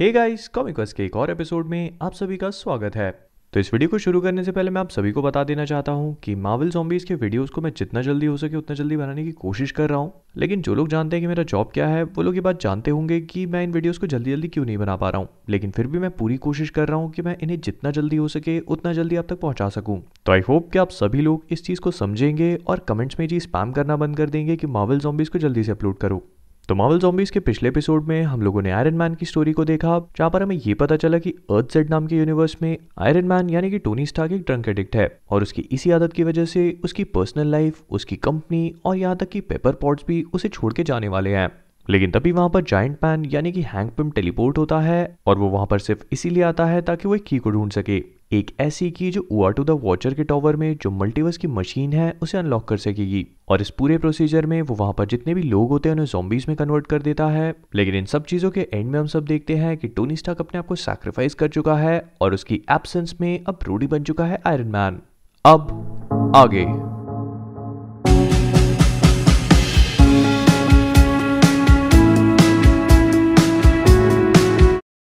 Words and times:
Hey 0.00 0.12
guys 0.12 0.48
comic 0.48 0.80
के 0.80 1.04
एक 1.04 1.16
और 1.16 1.30
एपिसोड 1.30 1.66
में 1.66 1.98
आप 2.02 2.12
सभी 2.12 2.36
का 2.36 2.50
स्वागत 2.50 2.96
है। 2.96 3.28
तो 3.52 3.60
इस 3.60 3.74
वीडियो 3.74 3.88
को 3.88 3.98
शुरू 3.98 4.20
करने 4.20 4.44
से 4.44 4.52
पहले 4.52 4.70
मैं 4.70 4.80
आप 4.80 4.88
सभी 4.88 5.12
को 5.12 5.22
बता 5.22 5.44
देना 5.44 5.64
चाहता 5.64 5.92
हूँ 5.92 6.16
कि 6.22 6.34
मार्वल 6.34 6.70
जॉम्बीज 6.70 7.04
के 7.04 7.14
वीडियोस 7.14 7.50
को 7.50 7.60
मैं 7.60 7.72
जितना 7.76 8.02
जल्दी 8.02 8.26
हो 8.26 8.36
सके 8.36 8.56
उतना 8.56 8.76
जल्दी 8.76 8.96
बनाने 8.96 9.24
की 9.24 9.32
कोशिश 9.32 9.70
कर 9.70 9.88
रहा 9.88 9.98
हूँ। 9.98 10.12
लेकिन 10.36 10.62
जो 10.62 10.74
लोग 10.74 10.88
जानते 10.88 11.16
हैं 11.16 11.22
कि 11.22 11.26
मेरा 11.26 11.42
जॉब 11.42 11.70
क्या 11.74 11.86
है, 11.86 12.02
वो 12.02 12.22
लोग 12.22 12.34
ये 12.34 12.40
बात 12.40 12.60
जानते 12.60 12.90
होंगे 12.90 13.20
कि 13.20 13.46
मैं 13.46 13.64
इन 13.64 13.72
वीडियोस 13.72 13.98
को 13.98 14.06
जल्दी 14.06 14.30
जल्दी 14.30 14.48
क्यों 14.48 14.64
नहीं 14.64 14.78
बना 14.78 14.96
पा 14.96 15.10
रहा 15.10 15.20
हूँ। 15.20 15.28
लेकिन 15.48 15.70
फिर 15.70 15.86
भी 15.86 15.98
मैं 15.98 16.10
पूरी 16.10 16.36
कोशिश 16.36 16.70
कर 16.70 16.88
रहा 16.88 16.96
हूँ 16.96 17.10
कि 17.10 17.22
मैं 17.22 17.36
इन्हें 17.42 17.60
जितना 17.60 17.90
जल्दी 17.90 18.16
हो 18.16 18.28
सके 18.28 18.60
उतना 18.60 18.92
जल्दी 18.92 19.16
आप 19.16 19.26
तक 19.28 19.40
पहुँचा 19.40 19.68
सकूँ। 19.68 20.02
तो 20.26 20.32
आई 20.32 20.40
होप 20.40 20.70
कि 20.70 20.78
आप 20.78 20.90
सभी 20.90 21.20
लोग 21.20 21.44
इस 21.50 21.64
चीज़ 21.64 21.80
को 21.80 21.90
समझेंगे 21.90 22.58
और 22.66 22.78
कमेंट्स 22.78 23.20
में 23.20 23.28
जी 23.28 23.40
स्पैम 23.40 23.72
करना 23.72 23.96
बंद 23.96 24.16
कर 24.16 24.30
देंगे 24.30 24.56
कि 24.56 24.66
मार्वल 24.66 24.98
जॉम्बीज 24.98 25.28
को 25.28 25.38
जल्दी 25.38 25.64
से 25.64 25.72
अपलोड 25.72 25.98
करूँ। 25.98 26.20
तो 26.68 26.74
मार्वल 26.74 26.98
जॉम्बीज 26.98 27.30
के 27.30 27.40
पिछले 27.40 27.68
एपिसोड 27.68 28.04
में 28.04 28.22
हम 28.22 28.42
लोगों 28.42 28.62
ने 28.62 28.70
आयरन 28.70 28.94
मैन 28.94 29.14
की 29.14 29.26
स्टोरी 29.26 29.52
को 29.52 29.64
देखा, 29.64 29.98
जहाँ 30.18 30.30
पर 30.30 30.42
हमें 30.42 30.56
ये 30.56 30.74
पता 30.74 30.96
चला 30.96 31.18
कि 31.18 31.30
अर्थ 31.30 31.72
जेड 31.72 31.90
नाम 31.90 32.06
के 32.06 32.16
यूनिवर्स 32.16 32.56
में 32.62 32.76
आयरन 32.98 33.24
मैन 33.24 33.50
यानी 33.50 33.70
कि 33.70 33.78
टोनी 33.78 34.06
स्टार्क 34.06 34.32
एक 34.32 34.42
ड्रंक 34.42 34.68
एडिक्ट 34.68 34.96
है 34.96 35.18
और 35.30 35.42
उसकी 35.42 35.62
इसी 35.62 35.90
आदत 35.90 36.12
की 36.12 36.22
वजह 36.22 36.44
से 36.44 36.80
उसकी 36.84 37.04
पर्सनल 37.04 37.46
लाइफ 37.46 37.82
उसकी 37.90 38.16
कंपनी 38.16 38.74
और 38.84 38.96
यहाँ 38.96 39.16
तक 39.16 39.28
कि 39.28 39.40
पेपर 39.40 39.72
पॉट्स 39.72 40.04
भी 40.08 40.22
उसे 40.32 40.48
छोड़ 40.48 40.72
के 40.72 40.82
जाने 40.82 41.08
वाले 41.08 41.30
हैं। 41.30 41.48
लेकिन 41.90 42.10
तभी 42.10 42.32
वहाँ 42.32 42.48
पर 42.48 42.62
जाइंट 42.62 42.96
पैन 42.96 43.24
यानी 43.24 43.52
कि 43.52 43.62
हैंग 43.62 43.90
पिम 43.90 44.10
टेलीपोर्ट 44.10 44.58
होता 44.58 44.80
है 44.80 45.18
और 45.26 45.38
वो 45.38 45.48
वहाँ 45.48 45.66
पर 45.66 45.78
सिर्फ़ 45.78 46.04
इसीलिए 46.12 46.42
आता 46.42 46.66
है 46.66 46.82
ताकि 46.82 47.08
वो 47.08 47.14
एक 47.14 47.24
की 47.24 47.38
को 47.38 47.50
ढूंढ 47.50 47.72
सके। 47.72 48.02
एक 48.34 48.50
ऐसी 48.60 48.90
की 48.90 49.10
जो 49.10 49.26
उआ 49.30 49.50
टू 49.50 49.64
द 49.64 49.70
वॉचर 49.70 50.14
के 50.14 50.24
टॉवर 50.24 50.56
में 50.56 50.76
जो 50.82 50.90
मल्टीवर्स 50.90 51.36
की 51.36 51.48
मशीन 51.48 51.92
है, 51.92 52.18
उसे 52.22 52.38
अनलॉक 52.38 52.68
कर 52.68 52.76
सकेगी। 52.76 53.26
और 53.48 53.60
इस 53.60 53.70
पूरे 53.70 53.98
प्रोसीजर 53.98 54.46
में 54.46 54.62
वो 54.62 54.74
वहाँ 54.74 54.92
पर 54.92 55.06
जितने 55.06 55.34
भी 55.34 55.42
लोग 55.42 55.68
होते 55.68 55.88
हैं, 55.88 55.94
उन्हें 55.94 56.06
जोम्बीज 56.06 56.46
में 56.48 56.56
कन्वर्ट 56.56 56.86
कर 56.86 57.02
देता 57.02 57.26
है। 57.26 57.54
लेकिन 57.74 57.94
इन 57.94 58.04
सब 58.04 58.24
चीज़ों 58.24 58.50
के 58.50 58.68
एंड 58.72 58.90
में 58.90 59.00
हम 59.00 59.06
सब 59.06 59.24
देखते 59.24 59.56
हैं 59.56 59.76
कि 59.76 59.88
टोनी 59.88 60.16
स्टार्क 60.16 60.40
अपने 60.40 60.58
आप 60.58 60.66
को 60.66 60.74
सैक्रिफाइस 60.74 61.34
कर 61.34 61.48
चुका 61.48 61.76
है 61.76 62.04
और 62.20 62.34
उसकी 62.34 62.62
एबसेंस 62.70 63.14
में 63.20 63.44
अब 63.48 63.58
रूडी 63.62 63.86
बन 63.86 64.02
चुका 64.02 64.24
है 64.24 64.42
आयरन 64.46 64.68
मैन 64.68 65.00
अब 65.46 66.32
आगे। 66.36 66.93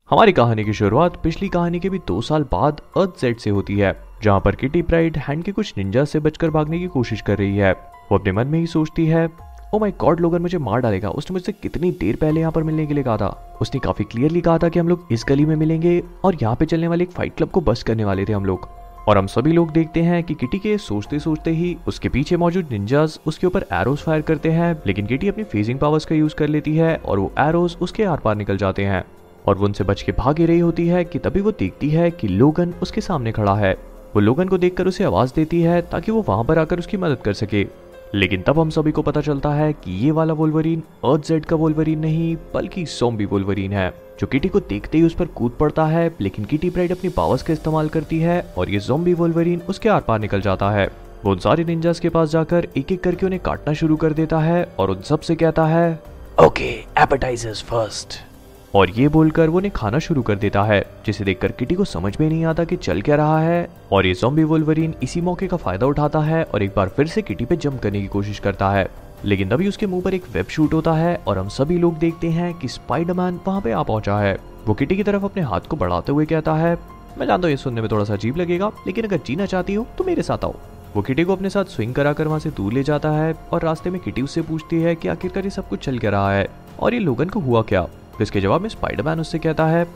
हमारी 0.10 0.32
कहानी 0.32 0.64
की 0.66 0.74
शुरुआत 0.74 1.16
पिछली 1.24 1.48
कहानी 1.50 1.80
के 1.80 1.90
भी 1.90 1.98
दो 2.08 2.20
साल 2.22 2.44
बाद 2.52 2.80
अर्थ 2.98 3.20
जेड 3.22 3.38
से 3.38 3.50
होती 3.50 3.78
है, 3.78 3.94
जहाँ 4.24 4.40
पर 4.40 4.56
किटी 4.56 4.82
प्राइड 4.82 5.18
हैंड 5.18 5.44
के 5.44 5.52
कुछ 5.52 5.74
निंजा 5.78 6.06
से 6.06 6.20
बचकर 6.20 6.50
भागने 6.50 6.80
की 6.80 6.88
कोशिश 6.88 7.22
कर 7.22 7.38
रही 7.38 7.58
है। 7.58 7.72
वो 7.72 8.18
अपने 8.18 8.32
मन 8.32 8.48
में 8.48 8.58
ही 8.60 8.66
सोचती 8.68 9.06
है 9.06 9.28
ओ 9.74 9.80
माय 9.80 9.92
गॉड 10.00 10.20
लोगन 10.20 10.42
मुझे 10.42 10.58
मार 10.58 10.80
डालेगा। 10.82 11.10
उसने 11.10 11.34
मुझसे 11.34 11.52
कितनी 11.52 11.92
देर 11.92 12.16
पहले 12.16 12.40
यहाँ 12.40 12.52
पर 12.52 12.64
मिलने 12.64 12.86
के 12.86 12.94
लिए 12.94 13.04
कहा 13.04 13.18
था। 13.18 13.58
उसने 13.62 13.80
काफ़ी 13.80 14.06
क्लियरली 14.06 14.42
कहा 14.42 14.58
था 14.58 14.70
कि 14.70 14.80
हम 14.80 14.90
लोग 14.90 15.08
इस 15.12 15.26
गली 15.30 15.46
में 15.46 15.56
मिलेंगे 15.56 16.02
और 16.24 16.38
यहाँ 16.42 16.56
पे 16.56 16.66
चलने 16.66 16.88
वाले 16.88 17.04
एक 17.04 17.12
फाइट 17.12 17.36
क्लब 17.38 17.50
को 17.50 17.62
बस 17.62 17.84
करने 17.84 18.06
वाले 18.06 18.26
थे 18.26 18.34
हम 18.34 18.46
लोग। 18.46 18.68
और 19.08 19.18
हम 19.18 19.28
सभी 19.28 19.52
लोग 19.52 19.72
देखते 19.72 20.02
हैं 20.02 20.24
कि 20.24 20.34
किटी 20.36 20.60
के 20.60 20.78
सोचते 20.80 21.20
सोचते 21.20 21.52
ही 21.52 21.76
उसके 21.88 22.10
पीछे 22.10 22.38
मौजूद 22.38 22.72
निंजाज 22.72 23.20
उसके 23.28 23.48
ऊपर 23.48 23.66
एरोस 23.74 24.04
फायर 24.04 24.22
करते 24.22 24.52
हैं, 24.52 24.76
लेकिन 24.88 25.06
किटी 25.06 25.28
अपनी 25.28 25.44
फेजिंग 25.44 25.80
पावर्स 25.80 26.06
का 26.06 26.16
यूज़ 26.16 26.36
कर 26.36 26.48
लेती 26.48 26.76
है 26.76 26.96
और 26.98 27.20
वो 27.20 27.32
एरोस 27.40 27.78
उसके 27.82 28.04
आर 28.06 28.18
पार 28.18 28.36
निकल 28.36 28.58
जाते 28.58 28.86
हैं। 28.86 29.04
और 29.48 29.58
वो 29.58 29.66
उनसे 29.66 29.84
बच 29.84 30.02
के 30.02 30.12
भाग 30.12 30.40
ही 30.40 30.46
रही 30.46 30.60
होती 30.60 30.88
है 30.88 31.04
कि 31.06 31.20
तभी 31.20 31.42
वो 31.42 31.52
देखती 31.52 31.90
है 31.90 32.12
कि 32.12 32.28
लोगन 32.28 32.74
उसके 32.82 33.02
सामने 33.02 33.32
खड़ा 33.32 33.56
है। 33.56 33.74
वो 34.16 34.20
लोगन 34.20 34.48
को 34.48 34.58
देखकर 34.58 34.88
उसे 34.88 35.04
आवाज़ 35.04 35.34
देती 35.36 35.62
है 35.62 35.82
ताकि 35.82 36.12
वो 36.12 36.26
वहाँ 36.28 36.44
पर 36.44 36.60
आकर 36.60 36.80
उसकी 36.80 36.98
मदद 36.98 37.18
कर 37.18 37.34
सके। 37.34 37.68
लेकिन 38.16 38.42
तब 38.42 38.60
हम 38.60 38.70
सभी 38.70 38.92
को 38.92 39.02
पता 39.02 39.22
चलता 39.22 39.50
है 39.50 39.74
कि 39.74 40.06
ये 40.06 40.12
वाला 40.12 40.34
वोल्वरीन 40.34 40.80
अर्थ 41.06 41.28
जेड 41.28 41.46
का 41.46 41.56
वोल्वरीन 41.56 42.00
नहीं, 42.00 42.36
बल्कि 42.54 42.86
सोम्बी 42.86 43.26
वोल्वरीन 43.26 43.74
है, 43.74 43.94
जो 44.20 44.28
किटी 44.28 44.48
को 44.48 44.60
देखते 44.60 44.98
ही 44.98 45.04
उस 45.04 45.14
पर 45.14 45.26
कूद 45.26 45.52
पड़ता 45.60 45.86
है, 45.86 46.12
लेकिन 46.22 46.46
किटी 46.46 46.70
ब्राइड 46.70 46.92
अपनी 46.92 47.10
पावर्स 47.10 47.44
का 47.44 47.54
इस्तेमाल 47.54 47.90
करती 47.90 48.20
है 48.20 48.54
और 48.58 48.70
ये 48.70 48.80
जोम्बी 48.80 49.14
वोल्वरीन 49.14 49.62
उसके 49.70 49.90
आर 49.90 50.02
पार 50.02 50.20
निकल 50.20 50.42
जाता 50.42 50.70
है। 50.72 50.88
वो 51.26 51.32
उन 51.32 51.40
सारे 51.40 51.64
निंजास 51.64 52.00
के 52.00 52.10
पास 52.10 52.30
जाकर 52.30 52.68
एक 52.78 52.92
एक 52.92 53.04
करके 53.04 53.26
उन्हें 53.26 53.42
काटना 53.42 53.74
शुरू 53.74 53.96
कर 53.96 54.14
देता 54.14 54.40
है 54.40 54.64
और 54.80 54.92
उन 54.92 55.02
सबसे 55.02 55.36
कहता 55.36 55.66
है, 55.66 56.00
ओके, 56.46 56.70
एपेटाइजर्स 56.98 57.64
फ़र्स्ट। 57.64 58.29
और 58.76 58.90
ये 58.90 59.08
बोलकर 59.08 59.50
वो 59.50 59.58
उन्हें 59.58 59.72
खाना 59.76 60.00
शुरू 60.00 60.22
कर 60.22 60.36
देता 60.36 60.64
है, 60.64 60.82
जिसे 61.06 61.24
देखकर 61.24 61.52
किटी 61.52 61.76
को 61.76 61.86
समझ 61.86 62.16
में 62.20 62.28
नहीं 62.30 62.44
आता 62.46 62.64
कि 62.64 62.76
चल 62.76 63.02
क्या 63.02 63.16
रहा 63.16 63.40
है। 63.40 63.70
और 63.92 64.06
ये 64.06 64.14
जोम्बी 64.14 64.44
वोल्वरीन 64.44 64.94
इसी 65.04 65.22
मौके 65.22 65.48
का 65.48 65.58
फ़ायदा 65.58 65.88
उठाता 65.88 66.20
है 66.20 66.44
और 66.44 66.64
एक 66.64 66.74
बार 66.76 66.90
फिर 66.90 67.08
से 67.08 67.22
किटी 67.22 67.46
पे 67.46 67.56
जंप 67.56 67.82
करने 67.82 68.02
की 68.02 68.08
कोशिश 68.08 68.40
करता 68.40 68.70
है। 68.72 68.88
लेकिन 69.26 69.50
तभी 69.50 69.68
उसके 69.68 69.88
मुँह 69.88 70.02
पर 70.02 70.14
एक 70.14 70.24
वेब 70.34 70.46
शूट 70.46 70.74
होता 70.74 70.94
है 70.94 71.16
और 71.28 71.38
हम 71.38 71.48
सभी 71.50 71.78
लोग 71.78 71.98
देखते 71.98 72.30
हैं 72.30 72.54
कि 72.54 72.68
स्पाइडरमैन 72.68 73.40
वहाँ 73.48 73.62
पे 73.62 73.72
आ 73.72 73.84
पहुँचा 73.84 74.20
है। 74.20 74.38
वो 74.68 74.74
किटी 74.74 74.96
की 74.96 75.04
तरफ़ 75.04 75.26
अपने 75.26 75.42
हाथ 75.42 75.62
को 75.62 75.78
बढ़ाते 75.78 76.12
हुए 76.12 76.26
कहता 76.26 76.54
है, 76.54 76.78
मैं 77.18 77.28
जानता 77.28 77.48
हूँ 77.48 77.52
ये 77.52 77.58
सुनने 77.58 77.82
में 77.82 77.90
थोड़ा 77.92 78.04
सा 78.06 78.14
अजीब 78.14 78.38
लगेगा, 78.38 78.72
लेकिन 78.88 79.06
अगर 79.06 79.20
जीना 79.26 79.46
चाहती 79.46 79.74
हो 79.74 79.86
तो 79.98 80.04
मेरे 80.04 80.22
साथ 80.22 80.46
आओ। 80.46 80.56
वो 80.96 81.02
किटी 81.02 81.24
को 81.24 81.36
अपने 81.36 81.50
साथ 81.50 81.66
स्विंग 81.66 81.94
कराकर 81.94 82.28
वहाँ 82.28 82.40
से 82.40 82.50
दूर 82.50 82.74
ले 82.74 82.84
जाता 82.84 83.12
है 83.12 83.34
और 83.52 83.64
रास्ते 83.64 83.90
में 83.90 84.02
किटी 84.02 84.22
उससे 84.22 84.42
पूछती 84.42 84.82
है 84.82 84.96
कि 84.96 85.08
आखिरकार 85.08 85.44
ये 85.44 85.50
सब 85.50 85.68
कुछ 85.70 85.80
चल 85.80 86.00
क्या 86.00 86.12
रहा 86.12 86.32
है 86.34 86.48
और 86.80 86.94
ये 86.94 87.00
लोगन 87.00 87.30
को 87.30 87.40
हुआ 87.40 87.62
क्या? 87.62 87.88
तो 88.20 88.24
इसके 88.24 88.42
जवाब 88.42 88.62
में 88.62 88.70
स्पाइडरमैन 88.70 89.20
उससे 89.20 89.40
कहता 89.40 89.66
है 89.66 89.88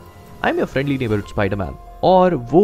I 0.44 0.50
am 0.50 0.58
your 0.58 0.66
friendly 0.66 0.98
neighbour 0.98 1.20
Spiderman 1.20 1.74
और 2.04 2.34
वो 2.34 2.62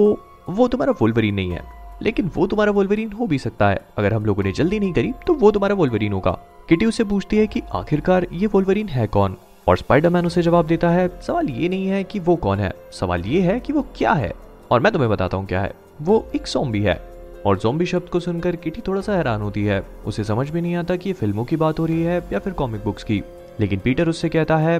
वो 0.48 0.68
तुम्हारा 0.68 0.92
वोल्वरीन 1.00 1.34
नहीं 1.34 1.50
है। 1.50 1.62
लेकिन 2.02 2.30
वो 2.36 2.46
तुम्हारा 2.46 2.72
वोल्वरीन 2.72 3.12
हो 3.12 3.26
भी 3.26 3.38
सकता 3.38 3.68
है। 3.68 3.80
अगर 3.98 4.14
हम 4.14 4.24
लोगों 4.24 4.42
ने 4.42 4.52
जल्दी 4.52 4.78
नहीं 4.80 4.92
करी 4.92 5.12
तो 5.26 5.34
वो 5.34 5.50
तुम्हारा 5.50 5.74
वोल्वरीन 5.74 6.12
होगा। 6.12 6.30
किटी 6.68 6.86
उससे 6.86 7.04
पूछती 7.04 7.36
है 7.36 7.46
कि 7.46 7.62
आखिरकार 7.72 8.26
ये 8.32 8.46
वोल्वरीन 8.46 8.88
है 8.88 9.06
कौन? 9.06 9.36
और 9.68 9.76
स्पाइडरमैन 9.76 10.26
उसे 10.26 10.42
जवाब 10.42 10.66
देता 10.66 10.90
है, 10.90 11.08
सवाल 11.26 11.48
ये 11.48 11.68
नहीं 11.68 11.86
है 11.86 12.04
कि 12.04 12.18
वो 12.18 12.36
कौन 12.36 12.58
है। 12.58 12.72
सवाल 12.92 13.24
ये 13.24 13.40
है 13.40 13.60
कि 13.60 13.72
वो 13.72 13.86
क्या 13.96 14.12
है? 14.12 14.32
और 14.70 14.80
मैं 14.80 14.92
तुम्हें 14.92 15.10
बताता 15.10 15.36
हूँ 15.36 15.46
क्या 15.46 15.60
है। 15.60 15.74
वो 16.02 16.26
एक 16.34 16.46
सोम्बी 16.46 16.82
है। 16.82 17.00
और 17.46 17.58
जोम्बी 17.58 17.86
शब्द 17.86 18.08
को 18.08 18.20
सुनकर 18.20 18.56
किटी 18.56 18.80
थोड़ा 18.88 19.00
सा 19.00 19.12
हैरान 19.12 19.40
होती 19.40 19.64
है। 19.64 19.82
उसे 20.06 20.24
समझ 20.24 20.50
में 20.50 20.62
नहीं 20.62 20.74
आता 20.76 20.96
कि 20.96 21.08
ये 21.08 21.12
फ़िल्मों 21.12 21.44
की 21.44 21.56
बात 21.56 21.78
हो 21.78 21.86
रही 21.86 22.02
है 22.02 22.24
या 22.32 22.38
फिर 22.38 22.52
कॉमिक 22.52 22.84
बुक्स 22.84 23.04
की। 23.04 23.22
लेकिन 23.60 23.78
पीटर 23.78 24.08
उससे 24.08 24.28
कहता 24.28 24.56
है 24.56 24.78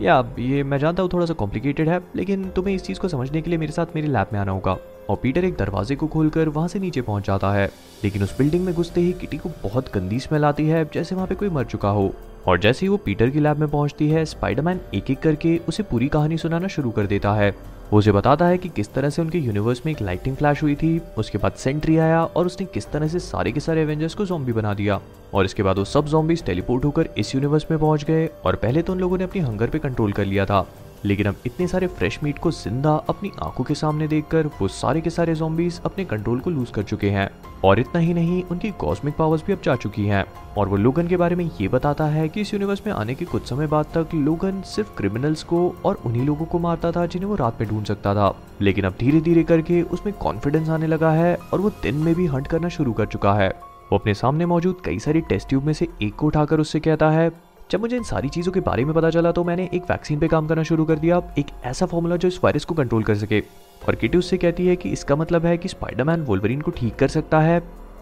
या 0.00 0.18
ये 0.38 0.62
मैं 0.62 0.78
जानता 0.78 1.02
हूँ 1.02 1.10
थोड़ा 1.12 1.26
सा 1.26 1.34
कॉम्प्लिकेटेड 1.34 1.88
है, 1.88 2.00
लेकिन 2.16 2.48
तुम्हें 2.48 2.74
इस 2.74 2.82
चीज़ 2.82 3.00
को 3.00 3.08
समझने 3.08 3.42
के 3.42 3.50
लिए 3.50 3.58
मेरे 3.58 3.72
साथ 3.72 3.86
मेरे 3.94 4.08
लैब 4.08 4.26
में 4.32 4.38
आना 4.40 4.52
होगा। 4.52 4.76
और 5.10 5.16
पीटर 5.16 5.44
एक 5.44 5.56
दरवाजे 5.56 5.96
को 5.96 6.06
खोलकर 6.06 6.48
वहाँ 6.48 6.68
से 6.68 6.78
नीचे 6.78 7.02
पहुँच 7.02 7.26
जाता 7.26 7.52
है, 7.52 7.66
लेकिन 8.04 8.22
उस 8.22 8.36
बिल्डिंग 8.38 8.64
में 8.64 8.74
घुसते 8.74 9.00
ही 9.00 9.12
किटी 9.12 9.36
को 9.36 9.50
बहुत 9.62 9.92
गंदी 9.94 10.18
स्मेल 10.20 10.44
आती 10.44 10.66
है, 10.66 10.84
जैसे 10.94 11.14
वहाँ 11.14 11.26
पे 11.26 11.34
कोई 11.34 11.48
मर 11.48 11.64
चुका 11.64 11.88
हो। 11.88 12.12
और 12.46 12.58
जैसे 12.58 12.86
ही 12.86 12.88
वो 12.88 12.96
पीटर 12.96 13.30
की 13.30 13.40
लैब 13.40 13.56
में 13.56 13.68
पहुँचती 13.68 14.08
है 14.08 14.24
स्पाइडरमैन 14.24 14.80
एक 14.94 15.10
एक 15.10 15.18
करके 15.18 15.56
उसे 15.68 15.82
पूरी 15.82 16.08
कहानी 16.08 16.38
सुनाना 16.38 16.68
शुरू 16.68 16.90
कर 16.90 17.06
देता 17.06 17.32
है। 17.32 17.54
वो 17.92 17.98
उसे 17.98 18.12
बताता 18.12 18.46
है 18.46 18.56
कि 18.58 18.68
किस 18.68 18.92
तरह 18.94 19.10
से 19.10 19.22
उनके 19.22 19.38
यूनिवर्स 19.38 19.80
में 19.86 19.92
एक 19.92 20.00
लाइटिंग 20.02 20.34
फ्लैश 20.36 20.62
हुई 20.62 20.74
थी, 20.74 21.00
उसके 21.18 21.38
बाद 21.38 21.52
सेंट्री 21.52 21.96
आया 21.98 22.22
और 22.24 22.46
उसने 22.46 22.66
किस 22.66 22.90
तरह 22.90 23.08
से 23.08 23.18
सारे 23.18 23.52
के 23.52 23.60
सारे 23.60 23.82
एवेंजर्स 23.82 24.14
को 24.14 24.24
जॉम्बी 24.26 24.52
बना 24.52 24.74
दिया। 24.74 25.00
और 25.34 25.44
इसके 25.44 25.62
बाद 25.62 25.78
वो 25.78 25.84
सब 25.84 26.06
जॉम्बीज 26.06 26.44
टेलीपोर्ट 26.44 26.84
होकर 26.84 27.08
इस 27.18 27.34
यूनिवर्स 27.34 27.66
में 27.70 27.78
पहुँच 27.80 28.04
गए 28.04 28.28
और 28.44 28.56
पहले 28.56 28.82
तो 28.82 28.92
उन 28.92 29.00
लोगों 29.00 29.18
ने 29.18 29.24
अपनी 29.24 29.40
हंगर 29.40 29.70
पे 29.70 29.78
कंट्रोल 29.78 30.12
कर 30.12 30.24
लिया 30.24 30.46
था। 30.46 30.66
लेकिन 31.04 31.26
अब 31.26 31.36
इतने 31.46 31.66
सारे 31.66 31.86
फ्रेश 31.86 32.18
मीट 32.22 32.38
को 32.38 32.50
ज़िंदा 32.50 32.94
अपनी 33.08 33.30
आँखों 33.42 33.64
के 33.64 33.74
सामने 33.74 34.08
देखकर 34.08 34.46
वो 34.60 34.68
सारे 34.68 35.00
के 35.00 35.10
सारे 35.10 35.34
जॉम्बीज 35.34 35.80
अपने 35.84 36.04
कंट्रोल 36.04 36.40
को 36.40 36.50
लूज 36.50 36.70
कर 36.70 36.82
चुके 36.82 37.10
हैं। 37.10 37.30
और 37.64 37.80
इतना 37.80 38.00
ही 38.00 38.14
नहीं, 38.14 38.42
उनकी 38.42 38.70
कॉस्मिक 38.70 39.16
पावर्स 39.16 39.44
भी 39.44 39.52
अब 39.52 39.60
जा 39.64 39.76
चुकी 39.76 40.06
हैं। 40.06 40.24
और 40.58 40.68
वो 40.68 40.76
लोगन 40.76 41.08
के 41.08 41.16
बारे 41.16 41.36
में 41.36 41.44
ये 41.60 41.68
बताता 41.68 42.04
है 42.04 42.28
कि 42.28 42.40
इस 42.40 42.52
यूनिवर्स 42.54 42.82
में 42.86 42.92
आने 42.94 43.14
के 43.14 43.24
कुछ 43.24 43.48
समय 43.48 43.66
बाद 43.66 43.86
तक 43.94 44.14
लोगन 44.14 44.60
सिर्फ़ 44.62 44.96
क्रिमिनल्स 44.96 45.42
को 45.42 45.74
और 45.84 46.00
उन्हीं 46.06 46.26
लोगों 46.26 46.46
को 46.46 46.58
मारता 46.58 46.92
था 46.92 47.06
जिन्हें 47.06 47.30
वो 47.30 47.36
रात 47.36 47.60
में 47.60 47.68
ढूंढ 47.70 47.84
सकता 47.84 48.14
था। 48.14 48.34
लेकिन 48.60 48.84
अब 48.84 48.94
धीरे 49.00 49.20
धीरे 49.20 49.44
करके 49.44 49.82
उसमें 49.82 50.14
कॉन्फिडेंस 50.14 50.68
आने 50.68 50.86
लगा 50.86 51.10
है 51.10 51.34
और 51.52 51.60
वो 51.60 51.70
दिन 51.82 51.94
में 51.94 52.14
भी 52.14 52.26
हंट 52.26 52.46
करना 52.46 52.68
शुरू 52.68 52.92
कर 52.92 53.06
चुका 53.06 53.34
है। 53.34 53.48
वो 53.92 53.98
अपने 53.98 54.14
सामने 54.14 54.46
मौजूद 54.46 54.80
कई 54.84 54.98
सारी 54.98 55.20
टेस्ट 55.20 55.48
ट्यूब 55.48 55.64
में 55.64 55.72
से 55.72 55.88
एक 56.02 56.14
को 56.14 56.26
उठाकर 56.26 56.60
उससे 56.60 56.80
कहता 56.80 57.10
है 57.10 57.30
जब 57.70 57.80
मुझे 57.80 57.96
इन 57.96 58.02
सारी 58.02 58.28
चीज़ों 58.28 58.52
के 58.52 58.60
बारे 58.60 58.84
में 58.84 58.94
पता 58.94 59.08
चला 59.10 59.30
तो 59.32 59.42
मैंने 59.44 59.68
एक 59.74 59.82
वैक्सीन 59.82 60.18
पे 60.18 60.28
काम 60.28 60.46
करना 60.46 60.62
शुरू 60.62 60.84
कर 60.84 60.98
दिया। 60.98 61.20
एक 61.38 61.46
ऐसा 61.64 61.86
फॉर्मूला 61.86 62.16
जो 62.16 62.28
इस 62.28 62.38
वायरस 62.44 62.64
को 62.64 62.74
कंट्रोल 62.74 63.02
कर 63.02 63.14
सके। 63.14 63.40
और 63.88 63.94
किटी 63.94 64.18
उससे 64.18 64.36
कहती 64.36 64.66
है 64.66 64.76
कि 64.76 64.88
इसका 64.88 65.16
मतलब 65.16 65.46
है 65.46 65.56
कि 65.58 65.68
स्पाइडरमैन 65.68 66.22
वोल्वरिन 66.22 66.60
को 66.60 66.70
ठीक 66.70 66.96
कर 66.96 67.08
सकता 67.08 67.40
है। 67.40 67.60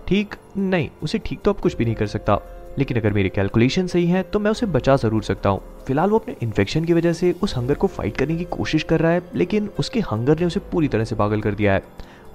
ठीक 0.08 0.34
नहीं, 0.56 0.88
उसे 1.02 1.18
ठीक 1.18 1.40
तो 1.44 1.52
अब 1.52 1.60
कुछ 1.60 1.76
भी 1.76 1.84
नहीं 1.84 1.94
कर 1.94 2.06
सकता। 2.06 2.38
लेकिन 2.78 2.96
अगर 2.96 3.12
मेरी 3.12 3.28
कैलकुलेशन 3.28 3.86
सही 3.86 4.06
है 4.06 4.22
तो 4.22 4.38
मैं 4.38 4.50
उसे 4.50 4.66
बचा 4.68 4.96
ज़रूर 4.96 5.22
सकता 5.22 5.50
हूँ। 5.50 5.60
फ़िलहाल 5.86 6.10
वो 6.10 6.18
अपने 6.18 6.34
इन्फेक्शन 6.42 6.84
की 6.84 6.92
वजह 6.92 7.12
से 7.12 7.34
उस 7.42 7.56
हंगर 7.56 7.74
को 7.74 7.86
फाइट 7.86 8.16
करने 8.16 8.36
की 8.36 8.44
कोशिश 8.46 8.82
कर 8.82 9.00
रहा 9.00 9.12
है, 9.12 9.22
लेकिन 9.34 9.68
उसके 9.78 10.00
हंगर 10.02 10.40
ने 10.40 10.46
उसे 10.46 10.60
पूरी 10.72 10.88
तरह 10.88 11.04
से 11.04 11.14
पागल 11.14 11.40
कर 11.40 11.54
दिया 11.54 11.72
है। 11.72 11.82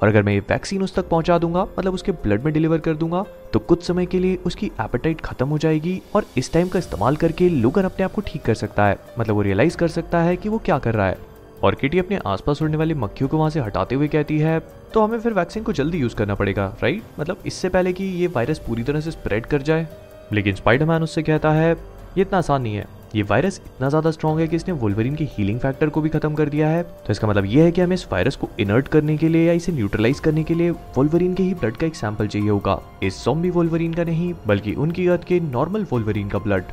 और 0.02 0.08
अगर 0.08 0.24
मैं 0.24 0.34
ये 0.34 0.40
वैक्सीन 0.40 0.84
उस 0.84 0.96
तक 0.96 1.08
पहुँचा 1.10 1.38
दूँगा 1.38 1.64
मतलब 1.80 1.94
उसके 1.94 2.12
ब्लड 2.12 2.44
में 2.44 2.54
डिलीवर 2.54 2.78
कर 2.78 2.96
दूँगा 2.96 3.24
तो 3.54 3.60
कुछ 3.60 3.84
समय 3.84 4.06
के 4.06 4.20
लिए 4.20 4.36
उसकी 4.46 4.72
एपेटाइट 4.82 5.22
खत्म 5.22 5.48
हो 5.48 5.58
जाएगी 5.58 6.02
और 6.16 6.26
इस 6.38 6.52
टाइम 6.54 6.68
का 6.68 6.80
इस्तेमाल 6.80 7.16
करके 7.16 7.50
लोगन 7.50 7.84
अपने 7.84 8.06
आप 8.06 8.12
को 8.12 8.22
ठीक 8.22 8.42
कर 8.42 8.54
सकता 8.54 8.86
है। 8.86 8.98
मतलब 9.20 9.36
वो 9.36 9.42
रियलाइज़ 9.42 9.78
कर 9.78 9.88
सकता 9.88 10.22
है 10.22 10.36
कि 10.38 10.50
वो 10.50 10.58
क्या 10.58 10.78
कर 10.80 10.94
रहा 10.94 11.08
है। 11.08 11.18
और 11.64 11.76
किटी 11.76 12.00
अपने 12.00 12.20
आसपास 12.26 12.62
उड़ने 12.62 12.78
वाली 12.78 12.94
मक्खियों 12.94 13.30
को 13.30 13.38
वहाँ 13.38 13.50
से 13.50 13.60
हटाते 13.60 13.96
हुए 13.96 14.08
कहती 14.08 14.38
है 14.40 14.60
तो 14.94 15.02
हमें 15.02 15.20
फिर 15.20 15.34
वैक्सीन 15.34 15.64
को 15.64 15.74
जल्दी 15.74 15.98
यूज़ 15.98 16.16
करना 16.16 16.36
पड़ेगा 16.36 16.66
राइट 16.84 17.04
मतलब 17.20 17.44
इससे 17.46 17.70
पहले 17.70 17.94
कि 17.94 18.04
ये 18.04 18.28
वायरस 18.28 18.60
पूरी 18.60 18.84
तरह 18.84 19.02
से 19.02 19.12
स्प्रेड 19.12 19.46
कर 19.46 19.62
जाए? 19.62 19.88
लेकिन 20.34 20.56
स्पाइडरमैन 20.56 21.04
उससे 21.04 21.24
कहता 21.24 21.52
है, 21.52 21.72
ये 21.72 22.22
इतना 22.22 22.38
आसान 22.38 22.62
नहीं 22.62 22.76
है। 22.76 22.86
ये 23.16 23.24
वायरस 23.24 23.60
इतना 23.66 23.88
ज़्यादा 23.90 24.12
स्ट्रॉन्ग 24.12 24.40
है 24.40 24.48
कि 24.48 24.56
इसने 24.56 24.74
वोल्वरिन 24.74 25.16
के 25.16 25.24
हीलिंग 25.32 25.60
फैक्टर 25.60 25.90
को 25.90 26.02
भी 26.02 26.10
खत्म 26.10 26.34
कर 26.36 26.50
दिया 26.50 26.68
है। 26.68 26.84
तो 26.84 27.12
इसका 27.12 27.28
मतलब 27.28 27.46
ये 27.46 27.64
है 27.64 27.72
कि 27.72 27.82
हमें 27.82 27.94
इस 27.94 28.06
वायरस 28.12 28.36
को 28.36 28.50
इनर्ट 28.60 28.88
करने 28.88 29.16
के 29.18 29.30
लिए 29.30 29.48
या 29.48 29.54
इसे 29.54 29.72
न्यूट्रलाइज 29.72 30.20
करने 30.20 30.44
के 30.44 30.54
लिए 30.54 30.72
वोल्वरिन 30.72 31.34
के 31.34 31.44
ही 31.44 31.54
ब्लड 31.54 31.78
का 31.78 31.88
एक 31.88 31.96
सैंपल 31.96 32.28
चाहिए 32.28 32.50
होगा। 32.50 32.80
इस 33.04 33.24
जोम्बी 33.26 33.50
वोल्वरिन 33.50 33.94
का 33.94 34.04
नहीं 34.04 34.34
बल्कि 34.48 34.74
उनकी 34.76 35.06
गत 35.06 35.24
के 35.28 35.40
नॉर्मल 35.42 35.86
वोल्वरिन 35.92 36.30
का 36.30 36.40
ब्लड 36.40 36.72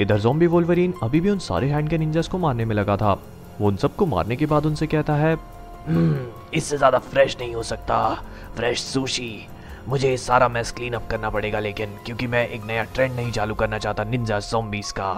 इधर 0.00 0.18
जोम्बी 0.20 0.46
वोल्वरिन 0.46 0.94
अभी 1.02 1.20
भी 1.20 1.30
उन 1.30 1.38
सारे 1.40 1.68
हैंड 1.70 1.88
के 1.90 1.98
निंजास 1.98 2.28
को 2.28 2.38
मारने 2.38 2.64
में 2.64 2.74
लगा 2.74 2.96
था। 2.96 3.12
वो 3.60 3.68
उन 3.68 3.76
सबको 3.76 4.06
मारने 4.06 4.36
के 4.36 4.46
बाद 4.46 4.66
उनसे 4.66 4.86
कहता 4.86 5.14
है 5.16 5.34
हम्म, 5.34 6.26
इससे 6.54 6.76
ज़्यादा 6.76 6.98
फ्रेश 7.00 7.36
नहीं 7.40 7.54
हो 7.54 7.62
सकता। 7.64 8.08
फ्रेश 8.56 8.80
सुशी 8.82 9.46
मुझे 9.88 10.16
सारा 10.18 10.48
मैस 10.48 10.72
क्लीन 10.72 10.92
अप 10.92 11.08
करना 11.10 11.30
पड़ेगा 11.30 11.58
लेकिन 11.60 11.98
क्योंकि 12.06 12.26
मैं 12.26 12.48
एक 12.48 12.64
नया 12.66 12.82
ट्रेंड 12.84 13.14
नहीं 13.14 13.32
चालू 13.32 13.54
करना 13.54 13.78
चाहता 13.78 14.04
निंजा 14.04 14.38
जोम्बीज 14.40 14.90
का। 14.92 15.12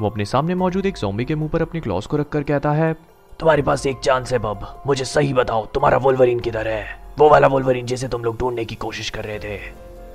वो 0.00 0.10
अपने 0.10 0.24
सामने 0.24 0.54
मौजूद 0.54 0.86
एक 0.86 0.96
जोम्बी 0.96 1.24
के 1.24 1.34
मुँह 1.34 1.50
पर 1.50 1.62
अपने 1.62 1.80
क्लॉस 1.80 2.06
को 2.06 2.16
रखकर 2.16 2.42
कहता 2.42 2.70
है, 2.70 2.92
तुम्हारे 3.40 3.62
पास 3.62 3.86
एक 3.86 3.98
चांस 3.98 4.32
है 4.32 4.38
बब, 4.38 4.82
मुझे 4.86 5.04
सही 5.04 5.32
बताओ, 5.32 5.66
तुम्हारा 5.66 5.98
वोल्वरिन 5.98 6.40
किधर 6.40 6.68
है? 6.68 6.84
वो 7.18 7.28
वाला 7.28 7.48
वोल्वरिन 7.48 7.86
जिसे 7.86 8.08
तुम 8.08 8.24
लोग 8.24 8.38
ढूँढने 8.38 8.64
की 8.64 8.74
कोशिश 8.74 9.10
कर 9.10 9.24
रहे 9.24 9.38
थे. 9.38 9.58